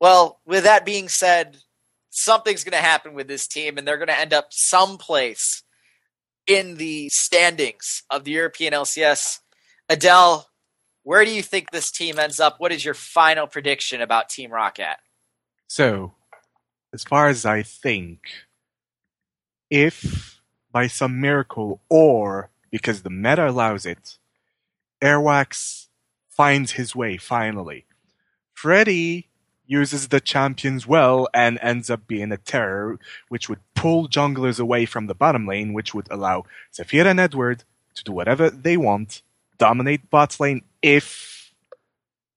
Well, 0.00 0.40
with 0.44 0.64
that 0.64 0.84
being 0.84 1.08
said, 1.08 1.58
something's 2.10 2.64
going 2.64 2.72
to 2.72 2.86
happen 2.86 3.14
with 3.14 3.28
this 3.28 3.46
team, 3.46 3.78
and 3.78 3.86
they're 3.86 3.96
going 3.96 4.08
to 4.08 4.18
end 4.18 4.32
up 4.32 4.48
someplace 4.50 5.62
in 6.46 6.76
the 6.76 7.08
standings 7.08 8.02
of 8.10 8.24
the 8.24 8.32
European 8.32 8.72
LCS. 8.72 9.38
Adel, 9.88 10.48
where 11.02 11.24
do 11.24 11.30
you 11.30 11.42
think 11.42 11.70
this 11.70 11.90
team 11.90 12.18
ends 12.18 12.40
up? 12.40 12.56
What 12.58 12.72
is 12.72 12.84
your 12.84 12.94
final 12.94 13.46
prediction 13.46 14.00
about 14.00 14.28
Team 14.28 14.50
ROCCAT? 14.50 14.96
So, 15.68 16.12
as 16.92 17.04
far 17.04 17.28
as 17.28 17.44
I 17.44 17.62
think, 17.62 18.20
if 19.70 20.33
by 20.74 20.88
some 20.88 21.20
miracle 21.20 21.80
or 21.88 22.50
because 22.72 23.02
the 23.02 23.10
meta 23.10 23.48
allows 23.48 23.86
it, 23.86 24.18
Airwaks 25.00 25.86
finds 26.28 26.72
his 26.72 26.96
way 26.96 27.16
finally. 27.16 27.86
Freddy 28.52 29.28
uses 29.66 30.08
the 30.08 30.20
champions 30.20 30.84
well 30.84 31.28
and 31.32 31.60
ends 31.62 31.90
up 31.90 32.08
being 32.08 32.32
a 32.32 32.36
terror, 32.36 32.98
which 33.28 33.48
would 33.48 33.60
pull 33.76 34.08
junglers 34.08 34.58
away 34.58 34.84
from 34.84 35.06
the 35.06 35.14
bottom 35.14 35.46
lane, 35.46 35.72
which 35.72 35.94
would 35.94 36.08
allow 36.10 36.44
Zafira 36.72 37.06
and 37.06 37.20
Edward 37.20 37.62
to 37.94 38.02
do 38.02 38.10
whatever 38.10 38.50
they 38.50 38.76
want, 38.76 39.22
dominate 39.58 40.10
bot 40.10 40.40
lane 40.40 40.62
if 40.82 41.52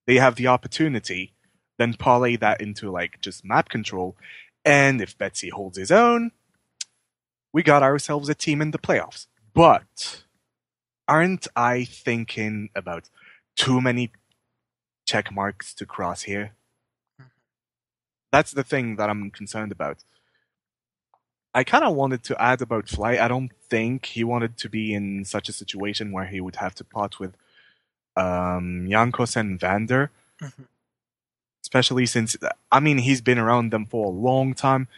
they 0.06 0.14
have 0.14 0.36
the 0.36 0.46
opportunity, 0.46 1.32
then 1.76 1.92
parlay 1.94 2.36
that 2.36 2.60
into 2.60 2.88
like 2.88 3.20
just 3.20 3.44
map 3.44 3.68
control. 3.68 4.16
And 4.64 5.00
if 5.00 5.18
Betsy 5.18 5.48
holds 5.48 5.76
his 5.76 5.90
own, 5.90 6.30
we 7.52 7.62
got 7.62 7.82
ourselves 7.82 8.28
a 8.28 8.34
team 8.34 8.60
in 8.60 8.70
the 8.70 8.78
playoffs. 8.78 9.26
But 9.54 10.24
aren't 11.06 11.48
I 11.56 11.84
thinking 11.84 12.70
about 12.74 13.08
too 13.56 13.80
many 13.80 14.12
check 15.06 15.32
marks 15.32 15.74
to 15.74 15.86
cross 15.86 16.22
here? 16.22 16.52
That's 18.30 18.52
the 18.52 18.62
thing 18.62 18.96
that 18.96 19.08
I'm 19.08 19.30
concerned 19.30 19.72
about. 19.72 20.04
I 21.54 21.64
kind 21.64 21.84
of 21.84 21.94
wanted 21.94 22.22
to 22.24 22.40
add 22.40 22.60
about 22.60 22.88
Fly. 22.88 23.16
I 23.16 23.26
don't 23.26 23.50
think 23.68 24.06
he 24.06 24.22
wanted 24.22 24.58
to 24.58 24.68
be 24.68 24.92
in 24.92 25.24
such 25.24 25.48
a 25.48 25.52
situation 25.52 26.12
where 26.12 26.26
he 26.26 26.40
would 26.40 26.56
have 26.56 26.74
to 26.76 26.84
part 26.84 27.18
with 27.18 27.34
um, 28.16 28.86
Jankos 28.88 29.34
and 29.34 29.58
Vander. 29.58 30.10
Mm-hmm. 30.42 30.64
Especially 31.62 32.06
since, 32.06 32.36
I 32.70 32.80
mean, 32.80 32.98
he's 32.98 33.20
been 33.20 33.38
around 33.38 33.72
them 33.72 33.86
for 33.86 34.06
a 34.06 34.10
long 34.10 34.54
time. 34.54 34.88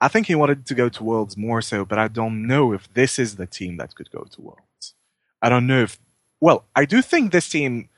I 0.00 0.08
think 0.08 0.26
he 0.26 0.34
wanted 0.34 0.66
to 0.66 0.74
go 0.74 0.88
to 0.88 1.04
Worlds 1.04 1.36
more 1.36 1.62
so, 1.62 1.84
but 1.84 1.98
I 1.98 2.08
don't 2.08 2.46
know 2.46 2.72
if 2.72 2.92
this 2.92 3.18
is 3.18 3.36
the 3.36 3.46
team 3.46 3.78
that 3.78 3.94
could 3.94 4.10
go 4.10 4.24
to 4.30 4.40
Worlds. 4.40 4.94
I 5.40 5.48
don't 5.48 5.66
know 5.66 5.82
if. 5.82 5.98
Well, 6.40 6.64
I 6.74 6.84
do 6.84 7.00
think 7.00 7.32
this 7.32 7.48
team 7.48 7.88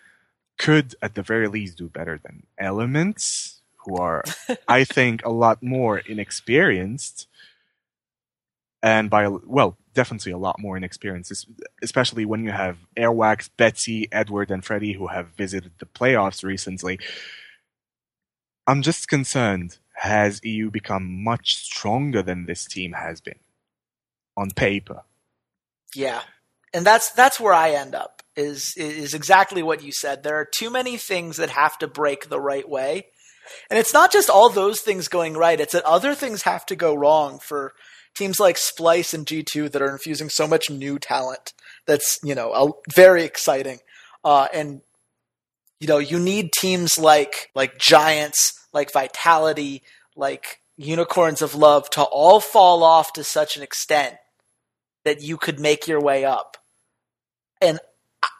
could, 0.58 0.94
at 1.02 1.14
the 1.14 1.22
very 1.22 1.48
least, 1.48 1.78
do 1.78 1.88
better 1.88 2.20
than 2.22 2.46
Elements, 2.56 3.62
who 3.78 3.96
are, 3.96 4.22
I 4.68 4.84
think, 4.84 5.24
a 5.24 5.30
lot 5.30 5.62
more 5.62 5.98
inexperienced. 5.98 7.26
And 8.80 9.10
by, 9.10 9.26
well, 9.26 9.76
definitely 9.94 10.30
a 10.30 10.38
lot 10.38 10.60
more 10.60 10.76
inexperienced, 10.76 11.48
especially 11.82 12.24
when 12.24 12.44
you 12.44 12.52
have 12.52 12.78
Airwaks, 12.96 13.50
Betsy, 13.56 14.08
Edward, 14.12 14.52
and 14.52 14.64
Freddy 14.64 14.92
who 14.92 15.08
have 15.08 15.30
visited 15.30 15.72
the 15.80 15.86
playoffs 15.86 16.44
recently. 16.44 17.00
I'm 18.68 18.82
just 18.82 19.08
concerned 19.08 19.78
has 19.98 20.40
EU 20.44 20.70
become 20.70 21.24
much 21.24 21.56
stronger 21.56 22.22
than 22.22 22.46
this 22.46 22.64
team 22.64 22.92
has 22.92 23.20
been 23.20 23.38
on 24.36 24.50
paper. 24.50 25.02
Yeah. 25.94 26.22
And 26.72 26.86
that's 26.86 27.10
that's 27.10 27.40
where 27.40 27.52
I 27.52 27.70
end 27.72 27.94
up 27.94 28.22
is 28.36 28.74
is 28.76 29.14
exactly 29.14 29.62
what 29.62 29.82
you 29.82 29.90
said. 29.90 30.22
There 30.22 30.36
are 30.36 30.44
too 30.44 30.70
many 30.70 30.96
things 30.96 31.36
that 31.38 31.50
have 31.50 31.78
to 31.78 31.88
break 31.88 32.28
the 32.28 32.40
right 32.40 32.68
way. 32.68 33.06
And 33.70 33.78
it's 33.78 33.94
not 33.94 34.12
just 34.12 34.30
all 34.30 34.50
those 34.50 34.80
things 34.80 35.08
going 35.08 35.34
right, 35.34 35.58
it's 35.58 35.72
that 35.72 35.84
other 35.84 36.14
things 36.14 36.42
have 36.42 36.66
to 36.66 36.76
go 36.76 36.94
wrong 36.94 37.38
for 37.40 37.72
teams 38.14 38.38
like 38.38 38.56
Splyce 38.56 39.14
and 39.14 39.26
G2 39.26 39.72
that 39.72 39.80
are 39.80 39.90
infusing 39.90 40.28
so 40.28 40.46
much 40.46 40.68
new 40.68 40.98
talent. 40.98 41.54
That's, 41.86 42.18
you 42.22 42.34
know, 42.34 42.80
very 42.94 43.24
exciting. 43.24 43.78
Uh, 44.22 44.48
and 44.52 44.82
you 45.80 45.88
know, 45.88 45.98
you 45.98 46.18
need 46.18 46.52
teams 46.52 46.98
like 46.98 47.50
like 47.54 47.78
Giants 47.78 48.57
like 48.72 48.92
Vitality, 48.92 49.82
like 50.16 50.60
Unicorns 50.76 51.42
of 51.42 51.54
Love 51.54 51.90
to 51.90 52.02
all 52.02 52.40
fall 52.40 52.82
off 52.82 53.12
to 53.14 53.24
such 53.24 53.56
an 53.56 53.62
extent 53.62 54.16
that 55.04 55.22
you 55.22 55.36
could 55.36 55.58
make 55.58 55.86
your 55.86 56.00
way 56.00 56.24
up. 56.24 56.56
And 57.60 57.80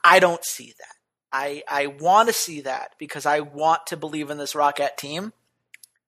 I 0.05 0.21
don't 0.21 0.45
see 0.45 0.75
that. 0.79 0.95
I 1.33 1.63
I 1.69 1.87
want 1.87 2.29
to 2.29 2.33
see 2.33 2.63
that 2.63 2.95
because 2.99 3.27
I 3.27 3.41
want 3.41 3.87
to 3.89 3.97
believe 3.97 4.31
in 4.31 4.39
this 4.39 4.55
ROCCAT 4.55 4.97
team. 4.97 5.33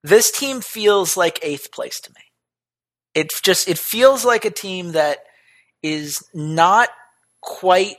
This 0.03 0.31
team 0.31 0.61
feels 0.61 1.17
like 1.17 1.39
eighth 1.43 1.73
place 1.73 2.01
to 2.01 2.11
me. 2.11 2.23
It 3.15 3.29
just 3.43 3.69
it 3.69 3.79
feels 3.79 4.25
like 4.25 4.45
a 4.45 4.51
team 4.51 4.93
that 4.93 5.19
is 5.83 6.25
not 6.33 6.89
quite 7.41 7.97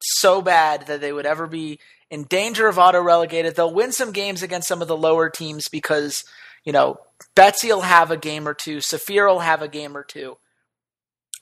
so 0.00 0.40
bad 0.40 0.86
that 0.86 1.00
they 1.00 1.12
would 1.12 1.26
ever 1.26 1.46
be 1.46 1.78
in 2.10 2.24
danger 2.24 2.68
of 2.68 2.78
auto 2.78 3.00
relegated. 3.00 3.56
They'll 3.56 3.72
win 3.72 3.92
some 3.92 4.12
games 4.12 4.42
against 4.42 4.68
some 4.68 4.82
of 4.82 4.88
the 4.88 4.96
lower 4.96 5.28
teams 5.28 5.68
because, 5.68 6.24
you 6.64 6.72
know, 6.72 6.98
Betsy 7.34 7.68
will 7.68 7.82
have 7.82 8.10
a 8.10 8.16
game 8.16 8.46
or 8.46 8.54
two, 8.54 8.78
Safir 8.78 9.28
will 9.28 9.40
have 9.40 9.62
a 9.62 9.68
game 9.68 9.96
or 9.96 10.04
two. 10.04 10.36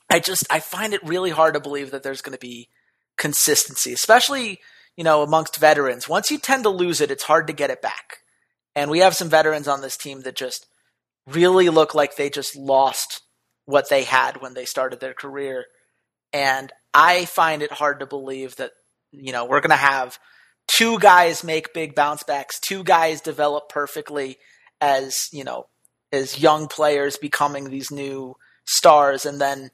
I 0.09 0.19
just 0.19 0.45
I 0.51 0.59
find 0.59 0.93
it 0.93 1.03
really 1.03 1.31
hard 1.31 1.55
to 1.55 1.59
believe 1.59 1.91
that 1.91 2.03
there's 2.03 2.21
going 2.21 2.37
to 2.37 2.39
be 2.39 2.69
consistency, 3.17 3.93
especially, 3.93 4.59
you 4.95 5.03
know, 5.03 5.23
amongst 5.23 5.57
veterans. 5.57 6.07
Once 6.07 6.29
you 6.31 6.37
tend 6.37 6.63
to 6.63 6.69
lose 6.69 7.01
it, 7.01 7.11
it's 7.11 7.23
hard 7.23 7.47
to 7.47 7.53
get 7.53 7.71
it 7.71 7.81
back. 7.81 8.19
And 8.75 8.91
we 8.91 8.99
have 8.99 9.15
some 9.15 9.29
veterans 9.29 9.67
on 9.67 9.81
this 9.81 9.97
team 9.97 10.21
that 10.21 10.35
just 10.35 10.67
really 11.27 11.69
look 11.69 11.95
like 11.95 12.15
they 12.15 12.29
just 12.29 12.55
lost 12.55 13.21
what 13.65 13.89
they 13.89 14.03
had 14.03 14.41
when 14.41 14.53
they 14.53 14.65
started 14.65 14.99
their 14.99 15.13
career. 15.13 15.65
And 16.33 16.71
I 16.93 17.25
find 17.25 17.61
it 17.61 17.71
hard 17.71 17.99
to 18.01 18.05
believe 18.05 18.57
that, 18.57 18.71
you 19.11 19.31
know, 19.31 19.45
we're 19.45 19.61
going 19.61 19.69
to 19.71 19.75
have 19.75 20.19
two 20.67 20.99
guys 20.99 21.43
make 21.43 21.73
big 21.73 21.95
bounce 21.95 22.23
backs, 22.23 22.59
two 22.59 22.83
guys 22.83 23.21
develop 23.21 23.69
perfectly 23.69 24.37
as, 24.81 25.29
you 25.31 25.43
know, 25.43 25.67
as 26.11 26.39
young 26.39 26.67
players 26.67 27.17
becoming 27.17 27.69
these 27.69 27.91
new 27.91 28.35
stars 28.65 29.25
and 29.25 29.39
then, 29.39 29.69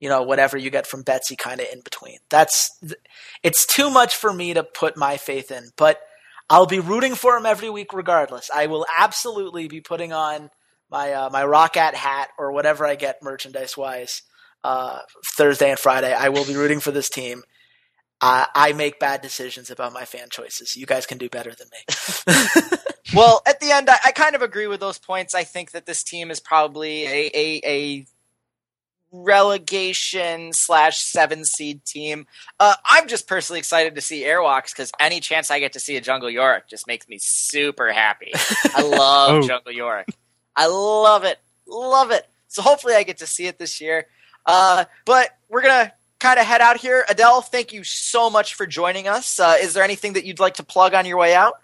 you 0.00 0.08
know, 0.08 0.22
whatever 0.22 0.56
you 0.56 0.70
get 0.70 0.86
from 0.86 1.02
Betsy 1.02 1.36
kind 1.36 1.60
of 1.60 1.66
in 1.72 1.80
between. 1.80 2.18
That's 2.30 2.70
it's 3.42 3.66
too 3.66 3.90
much 3.90 4.16
for 4.16 4.32
me 4.32 4.54
to 4.54 4.62
put 4.62 4.96
my 4.96 5.16
faith 5.16 5.50
in, 5.50 5.70
but 5.76 6.00
I'll 6.48 6.66
be 6.66 6.80
rooting 6.80 7.14
for 7.14 7.36
him 7.36 7.46
every 7.46 7.70
week 7.70 7.92
regardless. 7.92 8.50
I 8.54 8.66
will 8.66 8.86
absolutely 8.96 9.68
be 9.68 9.80
putting 9.80 10.12
on 10.12 10.50
my 10.90 11.12
uh, 11.12 11.30
my 11.30 11.42
ROCCAT 11.42 11.94
hat 11.94 12.28
or 12.38 12.52
whatever 12.52 12.86
I 12.86 12.94
get 12.94 13.22
merchandise 13.22 13.76
wise 13.76 14.22
uh, 14.62 15.00
Thursday 15.36 15.70
and 15.70 15.78
Friday. 15.78 16.12
I 16.12 16.28
will 16.28 16.44
be 16.44 16.56
rooting 16.56 16.80
for 16.80 16.92
this 16.92 17.08
team 17.08 17.42
I, 18.20 18.46
I 18.54 18.72
make 18.72 18.98
bad 18.98 19.20
decisions 19.20 19.70
about 19.70 19.92
my 19.92 20.04
fan 20.04 20.28
choices. 20.30 20.74
You 20.74 20.86
guys 20.86 21.06
can 21.06 21.18
do 21.18 21.28
better 21.28 21.52
than 21.54 21.68
me. 21.70 22.78
well, 23.14 23.42
at 23.46 23.60
the 23.60 23.72
end, 23.72 23.90
I, 23.90 23.98
I, 24.06 24.12
kind 24.12 24.34
of 24.34 24.42
agree 24.42 24.66
with 24.66 24.80
those 24.80 24.98
points. 24.98 25.34
I 25.34 25.44
think 25.44 25.72
that 25.72 25.86
this 25.86 26.02
team 26.02 26.30
is 26.30 26.40
probably 26.40 27.04
a, 27.04 27.30
a, 27.34 27.60
a 27.64 28.06
relegation 29.12 30.52
slash 30.52 30.98
seven 30.98 31.44
seed 31.44 31.84
team. 31.84 32.26
Uh, 32.58 32.74
I'm 32.88 33.06
just 33.06 33.28
personally 33.28 33.58
excited 33.58 33.94
to 33.94 34.00
see 34.00 34.22
Airwaks 34.22 34.70
because 34.70 34.92
any 34.98 35.20
chance 35.20 35.50
I 35.50 35.60
get 35.60 35.74
to 35.74 35.80
see 35.80 35.96
a 35.96 36.00
Jungle 36.00 36.30
Yorick 36.30 36.68
just 36.68 36.86
makes 36.86 37.08
me 37.08 37.18
super 37.20 37.92
happy. 37.92 38.32
I 38.74 38.82
love 38.96 39.30
oh. 39.30 39.46
Jungle 39.46 39.72
Yorick. 39.72 40.08
I 40.54 40.66
love 40.68 41.24
it. 41.24 41.38
Love 41.66 42.10
it. 42.10 42.26
So 42.48 42.62
hopefully 42.62 42.94
I 42.94 43.02
get 43.02 43.18
to 43.18 43.26
see 43.26 43.46
it 43.46 43.58
this 43.58 43.80
year. 43.80 44.06
Uh, 44.44 44.84
but 45.04 45.30
we're 45.48 45.62
going 45.62 45.86
to 45.86 45.92
kind 46.18 46.38
of 46.38 46.46
head 46.46 46.60
out 46.60 46.78
here. 46.78 47.04
Adel, 47.08 47.40
thank 47.42 47.72
you 47.72 47.84
so 47.84 48.30
much 48.30 48.54
for 48.54 48.66
joining 48.66 49.06
us. 49.08 49.38
Uh, 49.38 49.56
is 49.60 49.74
there 49.74 49.84
anything 49.84 50.14
that 50.14 50.24
you'd 50.24 50.40
like 50.40 50.54
to 50.54 50.62
plug 50.64 50.94
on 50.94 51.06
your 51.06 51.16
way 51.18 51.34
out? 51.34 51.54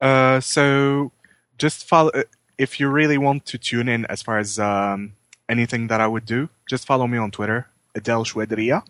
Uh, 0.00 0.40
so 0.40 1.12
just 1.58 1.86
follow. 1.86 2.10
uh, 2.10 2.22
If 2.58 2.80
you 2.80 2.88
really 2.88 3.18
want 3.18 3.46
to 3.46 3.58
tune 3.58 3.88
in 3.88 4.04
as 4.06 4.22
far 4.22 4.38
as 4.38 4.58
um, 4.58 5.12
anything 5.48 5.86
that 5.88 6.00
I 6.00 6.06
would 6.06 6.24
do, 6.26 6.48
just 6.68 6.86
follow 6.86 7.06
me 7.06 7.18
on 7.18 7.30
Twitter, 7.30 7.68
Adel 7.94 8.24
Chouadria, 8.24 8.82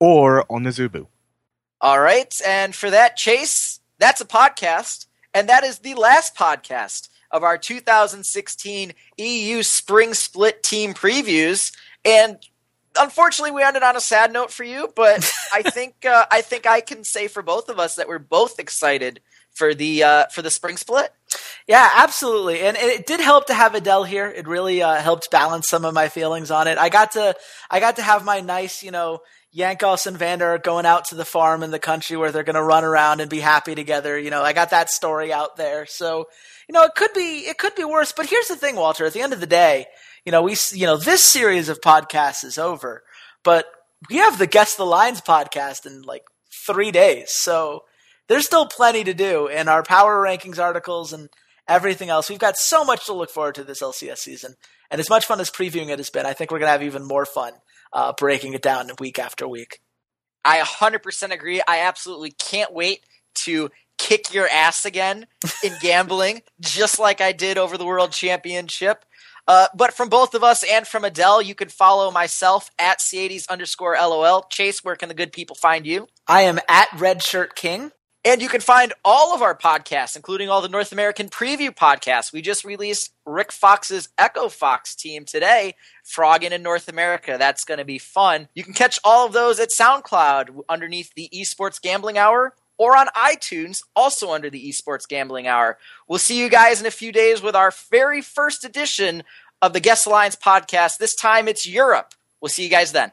or 0.00 0.44
on 0.50 0.64
Azubu. 0.64 1.06
All 1.80 2.00
right. 2.00 2.40
And 2.46 2.74
for 2.74 2.90
that, 2.90 3.16
Chase, 3.16 3.80
that's 3.98 4.20
a 4.20 4.24
podcast. 4.26 5.06
And 5.34 5.48
that 5.48 5.64
is 5.64 5.80
the 5.80 5.94
last 5.94 6.34
podcast 6.34 7.08
of 7.30 7.42
our 7.42 7.58
2016 7.58 8.92
EU 9.18 9.62
Spring 9.62 10.14
Split 10.14 10.62
Team 10.62 10.94
Previews. 10.94 11.72
And 12.04 12.38
unfortunately, 12.98 13.52
we 13.52 13.62
ended 13.62 13.82
on 13.82 13.96
a 13.96 14.00
sad 14.00 14.32
note 14.32 14.50
for 14.50 14.64
you, 14.64 14.92
but 14.94 15.32
I 15.52 15.62
think 15.62 16.04
uh, 16.04 16.26
I 16.30 16.42
think 16.42 16.66
I 16.66 16.80
can 16.80 17.04
say 17.04 17.28
for 17.28 17.42
both 17.42 17.68
of 17.68 17.78
us 17.78 17.96
that 17.96 18.08
we're 18.08 18.18
both 18.18 18.58
excited 18.58 19.20
for 19.56 19.74
the 19.74 20.02
uh, 20.02 20.26
for 20.26 20.42
the 20.42 20.50
spring 20.50 20.76
split. 20.76 21.12
Yeah, 21.66 21.90
absolutely. 21.96 22.60
And 22.60 22.76
it 22.76 23.06
did 23.06 23.20
help 23.20 23.46
to 23.46 23.54
have 23.54 23.74
Adel 23.74 24.04
here. 24.04 24.28
It 24.28 24.46
really 24.46 24.82
uh, 24.82 24.96
helped 24.96 25.30
balance 25.30 25.68
some 25.68 25.84
of 25.84 25.94
my 25.94 26.08
feelings 26.08 26.50
on 26.50 26.68
it. 26.68 26.78
I 26.78 26.88
got 26.88 27.12
to 27.12 27.34
I 27.70 27.80
got 27.80 27.96
to 27.96 28.02
have 28.02 28.24
my 28.24 28.40
nice, 28.40 28.82
you 28.82 28.90
know, 28.92 29.20
Jankos 29.56 30.06
and 30.06 30.18
Vander 30.18 30.58
going 30.58 30.86
out 30.86 31.06
to 31.06 31.14
the 31.14 31.24
farm 31.24 31.62
in 31.62 31.70
the 31.70 31.78
country 31.78 32.16
where 32.16 32.30
they're 32.30 32.44
going 32.44 32.54
to 32.54 32.62
run 32.62 32.84
around 32.84 33.20
and 33.20 33.30
be 33.30 33.40
happy 33.40 33.74
together. 33.74 34.18
You 34.18 34.30
know, 34.30 34.42
I 34.42 34.52
got 34.52 34.70
that 34.70 34.90
story 34.90 35.32
out 35.32 35.56
there. 35.56 35.86
So, 35.86 36.26
you 36.68 36.72
know, 36.72 36.84
it 36.84 36.94
could 36.94 37.12
be 37.14 37.46
it 37.48 37.58
could 37.58 37.74
be 37.74 37.84
worse. 37.84 38.12
But 38.12 38.26
here's 38.26 38.48
the 38.48 38.56
thing, 38.56 38.76
Walter. 38.76 39.06
At 39.06 39.14
the 39.14 39.22
end 39.22 39.32
of 39.32 39.40
the 39.40 39.46
day, 39.46 39.86
you 40.26 40.32
know, 40.32 40.42
we 40.42 40.56
you 40.72 40.86
know 40.86 40.96
this 40.96 41.24
series 41.24 41.68
of 41.68 41.80
podcasts 41.80 42.44
is 42.44 42.58
over, 42.58 43.04
but 43.44 43.66
we 44.10 44.16
have 44.16 44.38
the 44.38 44.48
Guess 44.48 44.74
the 44.74 44.84
Lines 44.84 45.20
podcast 45.20 45.86
in 45.86 46.02
like 46.02 46.24
three 46.66 46.90
days. 46.90 47.30
So 47.30 47.84
there's 48.28 48.44
still 48.44 48.66
plenty 48.66 49.04
to 49.04 49.14
do 49.14 49.46
in 49.46 49.68
our 49.68 49.84
power 49.84 50.20
rankings 50.20 50.58
articles 50.58 51.12
and 51.12 51.28
everything 51.68 52.10
else. 52.10 52.28
We've 52.28 52.40
got 52.40 52.56
so 52.56 52.84
much 52.84 53.06
to 53.06 53.12
look 53.12 53.30
forward 53.30 53.54
to 53.54 53.64
this 53.64 53.80
LCS 53.80 54.18
season. 54.18 54.54
And 54.90 55.00
as 55.00 55.08
much 55.08 55.26
fun 55.26 55.40
as 55.40 55.50
previewing 55.50 55.90
it 55.90 55.98
has 55.98 56.10
been, 56.10 56.26
I 56.26 56.32
think 56.32 56.50
we're 56.50 56.58
going 56.58 56.68
to 56.68 56.72
have 56.72 56.82
even 56.82 57.04
more 57.04 57.24
fun 57.24 57.52
uh, 57.92 58.12
breaking 58.16 58.54
it 58.54 58.62
down 58.62 58.90
week 58.98 59.18
after 59.18 59.46
week. 59.48 59.80
I 60.44 60.58
100% 60.58 61.30
agree. 61.30 61.60
I 61.66 61.80
absolutely 61.80 62.32
can't 62.32 62.72
wait 62.72 63.04
to 63.44 63.70
kick 63.98 64.32
your 64.32 64.48
ass 64.48 64.84
again 64.84 65.26
in 65.64 65.72
gambling, 65.80 66.42
just 66.60 66.98
like 66.98 67.20
I 67.20 67.32
did 67.32 67.58
over 67.58 67.76
the 67.76 67.86
World 67.86 68.12
Championship. 68.12 69.04
Uh, 69.48 69.68
but 69.74 69.94
from 69.94 70.08
both 70.08 70.34
of 70.34 70.42
us 70.42 70.64
and 70.64 70.86
from 70.86 71.04
Adel, 71.04 71.40
you 71.40 71.54
can 71.54 71.68
follow 71.68 72.10
myself 72.10 72.70
at 72.78 73.00
Ceades 73.00 73.46
underscore 73.48 73.94
LOL. 73.94 74.46
Chase, 74.50 74.82
where 74.82 74.96
can 74.96 75.08
the 75.08 75.14
good 75.14 75.32
people 75.32 75.56
find 75.56 75.86
you? 75.86 76.08
I 76.26 76.42
am 76.42 76.58
at 76.68 76.88
Red 76.98 77.22
Shirt 77.22 77.54
King. 77.54 77.92
And 78.24 78.42
you 78.42 78.48
can 78.48 78.60
find 78.60 78.92
all 79.04 79.36
of 79.36 79.40
our 79.40 79.56
podcasts, 79.56 80.16
including 80.16 80.48
all 80.48 80.60
the 80.60 80.68
North 80.68 80.90
American 80.90 81.28
preview 81.28 81.72
podcasts. 81.72 82.32
We 82.32 82.42
just 82.42 82.64
released 82.64 83.12
Rick 83.24 83.52
Fox's 83.52 84.08
Echo 84.18 84.48
Fox 84.48 84.96
team 84.96 85.24
today, 85.24 85.76
Frogging 86.04 86.50
in 86.50 86.60
North 86.60 86.88
America. 86.88 87.36
That's 87.38 87.64
going 87.64 87.78
to 87.78 87.84
be 87.84 87.98
fun. 87.98 88.48
You 88.52 88.64
can 88.64 88.72
catch 88.72 88.98
all 89.04 89.26
of 89.26 89.32
those 89.32 89.60
at 89.60 89.68
SoundCloud 89.68 90.62
underneath 90.68 91.14
the 91.14 91.30
Esports 91.32 91.80
Gambling 91.80 92.18
Hour 92.18 92.52
or 92.78 92.96
on 92.96 93.06
iTunes, 93.16 93.82
also 93.94 94.32
under 94.32 94.50
the 94.50 94.68
Esports 94.68 95.08
Gambling 95.08 95.46
Hour. 95.46 95.78
We'll 96.08 96.18
see 96.18 96.38
you 96.38 96.48
guys 96.48 96.80
in 96.80 96.86
a 96.86 96.90
few 96.90 97.12
days 97.12 97.42
with 97.42 97.56
our 97.56 97.72
very 97.90 98.20
first 98.20 98.64
edition 98.64 99.24
of 99.62 99.72
the 99.72 99.80
Guess 99.80 100.04
the 100.04 100.10
Lines 100.10 100.36
podcast. 100.36 100.98
This 100.98 101.14
time 101.14 101.48
it's 101.48 101.66
Europe. 101.66 102.14
We'll 102.40 102.48
see 102.48 102.64
you 102.64 102.70
guys 102.70 102.92
then. 102.92 103.12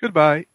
Goodbye. 0.00 0.46